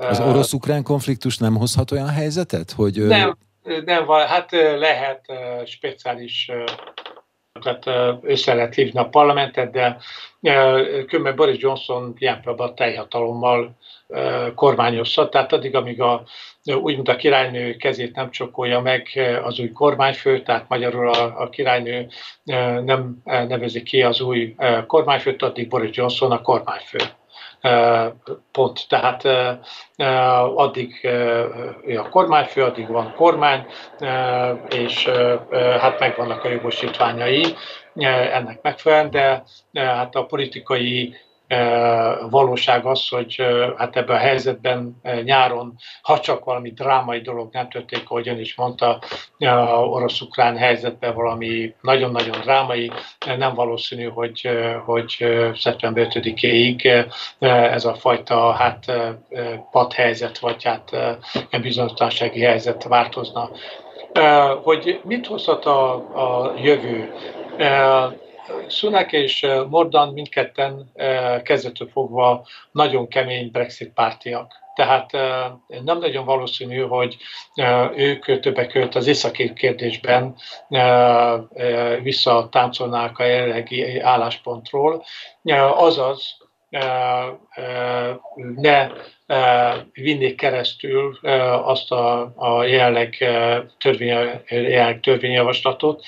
Az 0.00 0.20
orosz-ukrán 0.20 0.82
konfliktus 0.82 1.38
nem 1.38 1.56
hozhat 1.56 1.90
olyan 1.90 2.08
helyzetet, 2.08 2.70
hogy... 2.70 3.06
Nem, 3.06 3.36
nem, 3.84 4.08
hát 4.08 4.50
lehet 4.78 5.32
speciális 5.64 6.50
tehát 7.62 8.18
össze 8.22 8.54
lehet 8.54 8.74
hívni 8.74 8.98
a 8.98 9.08
parlamentet, 9.08 9.70
de 9.70 9.96
különben 11.06 11.36
Boris 11.36 11.60
Johnson 11.60 12.14
ilyen 12.18 12.40
pillanatban 12.40 12.74
teljhatalommal 12.74 13.76
kormányozhat, 14.54 15.30
tehát 15.30 15.52
addig, 15.52 15.74
amíg 15.74 16.00
a, 16.00 16.24
úgy, 16.64 16.94
mint 16.94 17.08
a 17.08 17.16
királynő 17.16 17.76
kezét 17.76 18.14
nem 18.14 18.30
csokolja 18.30 18.80
meg 18.80 19.08
az 19.44 19.58
új 19.58 19.72
kormányfő, 19.72 20.42
tehát 20.42 20.68
magyarul 20.68 21.08
a, 21.08 21.40
a 21.40 21.48
királynő 21.48 22.08
nem 22.84 23.16
nevezi 23.24 23.82
ki 23.82 24.02
az 24.02 24.20
új 24.20 24.54
kormányfőt, 24.86 25.42
addig 25.42 25.68
Boris 25.68 25.96
Johnson 25.96 26.30
a 26.30 26.40
kormányfő 26.40 26.98
pont. 28.52 28.88
Tehát 28.88 29.24
addig 30.54 31.08
a 31.98 32.08
kormányfő, 32.08 32.62
addig 32.62 32.88
van 32.88 33.14
kormány, 33.14 33.66
és 34.68 35.08
hát 35.80 35.98
megvannak 35.98 36.44
a 36.44 36.48
jogosítványai 36.48 37.44
ennek 37.94 38.62
megfelelően, 38.62 39.10
de 39.10 39.42
hát 39.72 40.14
a 40.14 40.26
politikai 40.26 41.16
valóság 42.30 42.86
az, 42.86 43.08
hogy 43.08 43.42
hát 43.76 43.96
ebben 43.96 44.16
a 44.16 44.18
helyzetben 44.18 45.00
nyáron, 45.24 45.74
ha 46.02 46.20
csak 46.20 46.44
valami 46.44 46.70
drámai 46.70 47.20
dolog 47.20 47.52
nem 47.52 47.68
történik, 47.68 48.10
ahogy 48.10 48.40
is 48.40 48.54
mondta, 48.54 48.98
orosz-ukrán 49.90 50.56
helyzetben 50.56 51.14
valami 51.14 51.74
nagyon-nagyon 51.80 52.40
drámai, 52.40 52.90
nem 53.36 53.54
valószínű, 53.54 54.08
hogy, 54.08 54.48
hogy 54.84 55.26
szeptember 55.54 56.06
5-éig 56.10 57.06
ez 57.38 57.84
a 57.84 57.94
fajta 57.94 58.52
hát 58.52 58.84
helyzet, 59.94 60.38
vagy 60.38 60.64
hát 60.64 60.90
bizonytalansági 61.60 62.40
helyzet 62.40 62.82
változna. 62.82 63.50
Hogy 64.62 65.00
mit 65.04 65.26
hozhat 65.26 65.64
a, 65.64 65.94
a 65.94 66.54
jövő? 66.56 67.12
Sunak 68.68 69.12
és 69.12 69.46
Mordan 69.68 70.12
mindketten 70.12 70.92
kezdetől 71.42 71.88
fogva 71.92 72.46
nagyon 72.72 73.08
kemény 73.08 73.50
Brexit 73.50 73.92
pártiak. 73.92 74.52
Tehát 74.74 75.12
nem 75.84 75.98
nagyon 75.98 76.24
valószínű, 76.24 76.80
hogy 76.80 77.16
ők 77.96 78.40
többek 78.40 78.68
között 78.68 78.94
az 78.94 79.06
északi 79.06 79.52
kérdésben 79.52 80.36
visszatáncolnák 82.02 83.18
a 83.18 83.24
jelenlegi 83.24 83.98
álláspontról. 84.00 85.04
Azaz, 85.76 86.36
ne 88.56 88.88
vinnék 89.92 90.36
keresztül 90.36 91.18
azt 91.64 91.90
a, 91.90 92.32
a 92.36 92.64
jelenleg, 92.64 93.16
törvény, 93.78 94.40
törvényjavaslatot, 95.00 96.04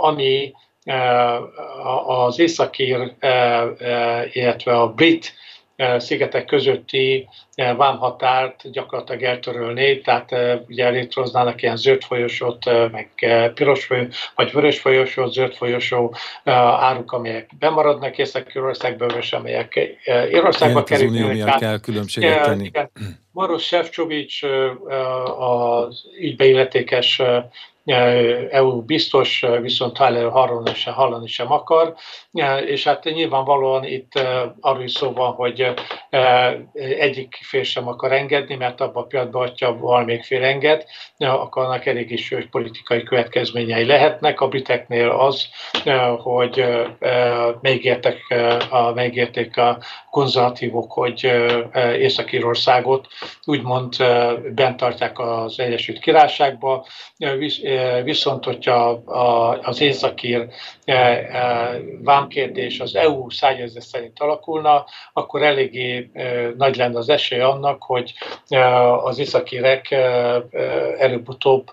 ami 0.00 0.52
az 2.06 2.38
északír, 2.38 3.12
illetve 4.32 4.80
a 4.80 4.92
brit 4.92 5.34
szigetek 5.96 6.44
közötti 6.44 7.28
vámhatárt 7.76 8.70
gyakorlatilag 8.70 9.22
eltörölné, 9.22 9.96
tehát 9.96 10.34
ugye 10.68 10.88
létrehoznának 10.88 11.62
ilyen 11.62 11.76
zöld 11.76 12.02
folyosót, 12.02 12.64
meg 12.92 13.10
piros 13.54 13.84
folyosó, 13.84 14.10
vagy 14.34 14.52
vörös 14.52 14.80
folyosó, 14.80 15.26
zöld 15.26 15.54
folyosó 15.54 16.14
áruk, 16.44 17.12
amelyek 17.12 17.50
bemaradnak 17.58 18.18
Észak-Írországból, 18.18 19.10
és 19.10 19.32
amelyek 19.32 19.96
Írországba 20.32 20.84
kerülnek. 20.84 21.54
Az 21.54 21.60
kell 21.60 21.80
különbséget 21.80 22.42
tenni. 22.42 22.70
Maros 23.32 23.66
Sefcsovics 23.66 24.42
az 25.38 26.04
ügybeilletékes 26.20 27.22
EU 28.50 28.82
biztos, 28.82 29.44
viszont 29.60 29.96
Tyler 29.96 30.30
hallani 30.30 30.74
sem, 30.74 30.94
hallani 30.94 31.26
sem 31.26 31.52
akar, 31.52 31.94
és 32.66 32.84
hát 32.84 33.04
nyilvánvalóan 33.04 33.84
itt 33.84 34.12
arról 34.60 34.82
is 34.82 34.92
szó 34.92 35.12
van, 35.12 35.32
hogy 35.32 35.74
egyik 36.98 37.38
fél 37.40 37.62
sem 37.62 37.88
akar 37.88 38.12
engedni, 38.12 38.54
mert 38.54 38.80
abban 38.80 39.02
a 39.02 39.06
pillanatban, 39.06 39.48
hogyha 39.48 39.78
valamelyik 39.78 40.24
fél 40.24 40.44
enged, 40.44 40.84
akkor 41.18 41.64
annak 41.64 41.86
elég 41.86 42.10
is 42.10 42.34
politikai 42.50 43.02
következményei 43.02 43.84
lehetnek. 43.84 44.40
A 44.40 44.48
briteknél 44.48 45.08
az, 45.10 45.46
hogy 46.18 46.64
megértek, 47.60 48.18
a, 48.70 48.92
megérték 48.92 49.56
a 49.56 49.78
konzervatívok, 50.10 50.92
hogy 50.92 51.32
Észak-Írországot 51.98 53.06
úgymond 53.44 53.96
bent 54.54 54.76
tartják 54.76 55.18
az 55.18 55.58
Egyesült 55.60 55.98
Királyságba, 55.98 56.86
viszont 58.04 58.44
hogyha 58.44 58.88
az 59.62 59.80
északír 59.80 60.46
vámkérdés 62.02 62.80
az 62.80 62.94
EU 62.94 63.30
szájérzet 63.30 63.82
szerint 63.82 64.20
alakulna, 64.20 64.84
akkor 65.12 65.42
eléggé 65.42 66.10
nagy 66.56 66.76
lenne 66.76 66.98
az 66.98 67.08
esély 67.08 67.40
annak, 67.40 67.82
hogy 67.82 68.12
az 69.02 69.18
északírek 69.18 69.90
előbb-utóbb 70.98 71.70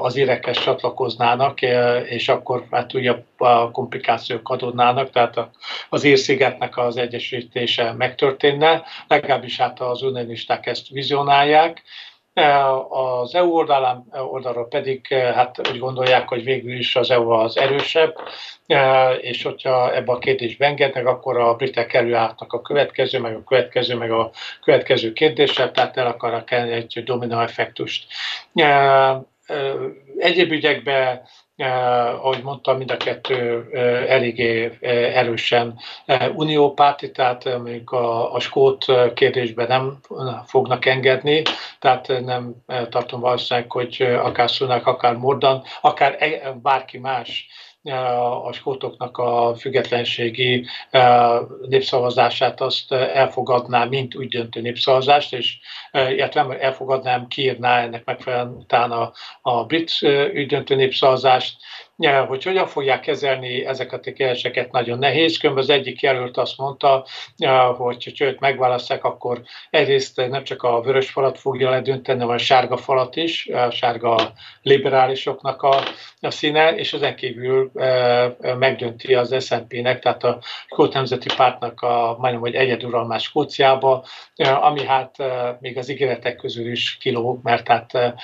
az 0.00 0.16
érekes 0.16 0.58
csatlakoznának, 0.58 1.62
és 2.04 2.28
akkor 2.28 2.66
hát 2.70 2.94
újabb 2.94 3.24
komplikációk 3.72 4.48
adódnának, 4.48 5.10
tehát 5.10 5.48
az 5.88 6.04
érszigetnek 6.04 6.78
az 6.78 6.96
egyesítése 6.96 7.92
megtörténne, 7.92 8.82
legalábbis 9.08 9.58
hát 9.58 9.80
az 9.80 10.02
unionisták 10.02 10.66
ezt 10.66 10.88
vizionálják, 10.88 11.82
az 12.88 13.34
EU 13.34 13.50
oldalán, 13.50 14.04
oldalról 14.30 14.68
pedig 14.68 15.06
hát 15.08 15.68
úgy 15.70 15.78
gondolják, 15.78 16.28
hogy 16.28 16.44
végül 16.44 16.72
is 16.72 16.96
az 16.96 17.10
EU 17.10 17.30
az 17.30 17.56
erősebb, 17.56 18.14
és 19.20 19.42
hogyha 19.42 19.94
ebbe 19.94 20.12
a 20.12 20.18
kérdésbe 20.18 20.66
engednek, 20.66 21.06
akkor 21.06 21.38
a 21.38 21.54
britek 21.54 21.92
előálltak 21.92 22.52
a 22.52 22.62
következő, 22.62 23.18
meg 23.18 23.34
a 23.34 23.44
következő, 23.44 23.96
meg 23.96 24.10
a 24.10 24.30
következő 24.62 25.12
kérdéssel, 25.12 25.70
tehát 25.70 25.96
el 25.96 26.06
akarnak 26.06 26.50
egy 26.50 27.02
dominó 27.04 27.40
effektust. 27.40 28.06
Egyéb 30.18 30.52
ügyekben 30.52 31.22
eh, 31.56 32.24
ahogy 32.24 32.42
mondtam, 32.42 32.76
mind 32.76 32.90
a 32.90 32.96
kettő 32.96 33.68
eh, 33.72 34.10
eléggé 34.10 34.78
eh, 34.80 35.16
erősen 35.16 35.78
eh, 36.04 36.36
uniópárti, 36.36 37.10
tehát 37.10 37.46
eh, 37.46 37.56
mondjuk 37.58 37.90
a, 37.90 38.32
a 38.34 38.40
skót 38.40 38.84
kérdésben 39.14 39.66
nem 39.66 39.98
fognak 40.46 40.86
engedni, 40.86 41.42
tehát 41.78 42.08
nem 42.24 42.54
eh, 42.66 42.86
tartom 42.86 43.20
valószínűleg, 43.20 43.70
hogy 43.70 43.96
eh, 43.98 44.24
akár 44.26 44.48
Sunak, 44.48 44.86
akár 44.86 45.16
Mordan, 45.16 45.62
akár 45.80 46.16
e, 46.18 46.52
bárki 46.62 46.98
más 46.98 47.46
a 48.44 48.52
skótoknak 48.52 49.18
a 49.18 49.54
függetlenségi 49.58 50.66
népszavazását 51.68 52.60
azt 52.60 52.92
elfogadná, 52.92 53.84
mint 53.84 54.16
úgy 54.16 54.28
döntő 54.28 54.60
népszavazást, 54.60 55.32
és 55.32 55.58
illetve 55.92 56.58
elfogadnám, 56.60 57.26
kiírná 57.26 57.82
ennek 57.82 58.04
megfelelően 58.04 58.54
utána 58.56 59.12
a 59.42 59.64
brit 59.64 59.92
ügydöntő 60.32 60.74
népszavazást, 60.74 61.56
hogy 62.26 62.42
hogyan 62.44 62.66
fogják 62.66 63.00
kezelni 63.00 63.64
ezeket 63.64 64.06
a 64.06 64.12
kérdéseket, 64.12 64.72
nagyon 64.72 64.98
nehéz. 64.98 65.36
Különben 65.36 65.64
az 65.64 65.70
egyik 65.70 66.00
jelölt 66.00 66.36
azt 66.36 66.58
mondta, 66.58 67.06
hogy 67.76 68.14
ha 68.18 68.24
őt 68.24 68.40
megválasztják, 68.40 69.04
akkor 69.04 69.42
egyrészt 69.70 70.16
nem 70.16 70.44
csak 70.44 70.62
a 70.62 70.80
vörös 70.80 71.10
falat 71.10 71.38
fogja 71.38 71.70
ledönteni, 71.70 72.20
hanem 72.20 72.34
a 72.34 72.38
sárga 72.38 72.76
falat 72.76 73.16
is, 73.16 73.46
a 73.46 73.70
sárga 73.70 74.32
liberálisoknak 74.62 75.62
a, 75.62 75.82
a 76.20 76.30
színe, 76.30 76.74
és 76.74 76.92
ezen 76.92 77.16
kívül 77.16 77.70
megdönti 78.58 79.14
az 79.14 79.44
SNP-nek, 79.44 79.98
tehát 79.98 80.24
a 80.24 80.38
Skót 80.66 80.92
Nemzeti 80.92 81.28
Pártnak 81.36 81.80
a 81.80 82.16
majdnem, 82.18 82.42
hogy 82.42 82.54
egyeduralmás 82.54 83.22
Skóciába, 83.22 84.04
ami 84.36 84.84
hát 84.84 85.16
még 85.60 85.78
az 85.78 85.88
ígéretek 85.88 86.36
közül 86.36 86.70
is 86.70 86.96
kilóg, 87.00 87.38
mert 87.42 87.68
hát 87.68 88.16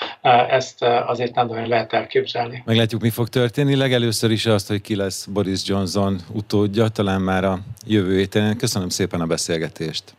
ezt 0.51 0.83
azért 0.83 1.35
nem 1.35 1.47
nagyon 1.47 1.69
lehet 1.69 1.93
elképzelni. 1.93 2.63
Meglátjuk, 2.65 3.01
mi 3.01 3.11
fog 3.11 3.29
történni 3.29 3.60
történni. 3.61 3.83
Legelőször 3.83 4.31
is 4.31 4.47
azt, 4.47 4.69
hogy 4.69 4.81
ki 4.81 4.95
lesz 4.95 5.25
Boris 5.25 5.67
Johnson 5.67 6.21
utódja, 6.33 6.89
talán 6.89 7.21
már 7.21 7.45
a 7.45 7.59
jövő 7.87 8.17
héten. 8.17 8.57
Köszönöm 8.57 8.89
szépen 8.89 9.21
a 9.21 9.27
beszélgetést. 9.27 10.15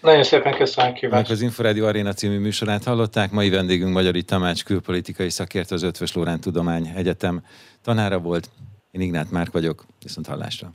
Nagyon 0.00 0.22
szépen 0.22 0.54
köszönöm 0.54 0.92
kíváncsi. 0.92 1.32
Az 1.32 1.40
Inforádió 1.40 1.86
Aréna 1.86 2.12
című 2.12 2.38
műsorát 2.38 2.84
hallották. 2.84 3.30
Mai 3.30 3.50
vendégünk 3.50 3.92
Magyari 3.92 4.22
Tamács 4.22 4.64
külpolitikai 4.64 5.30
szakértő, 5.30 5.74
az 5.74 5.82
Ötvös 5.82 6.12
Lórán 6.12 6.40
Tudomány 6.40 6.92
Egyetem 6.96 7.42
tanára 7.82 8.18
volt. 8.18 8.50
Én 8.90 9.00
Ignát 9.00 9.30
Márk 9.30 9.52
vagyok, 9.52 9.86
viszont 10.02 10.26
hallásra. 10.26 10.72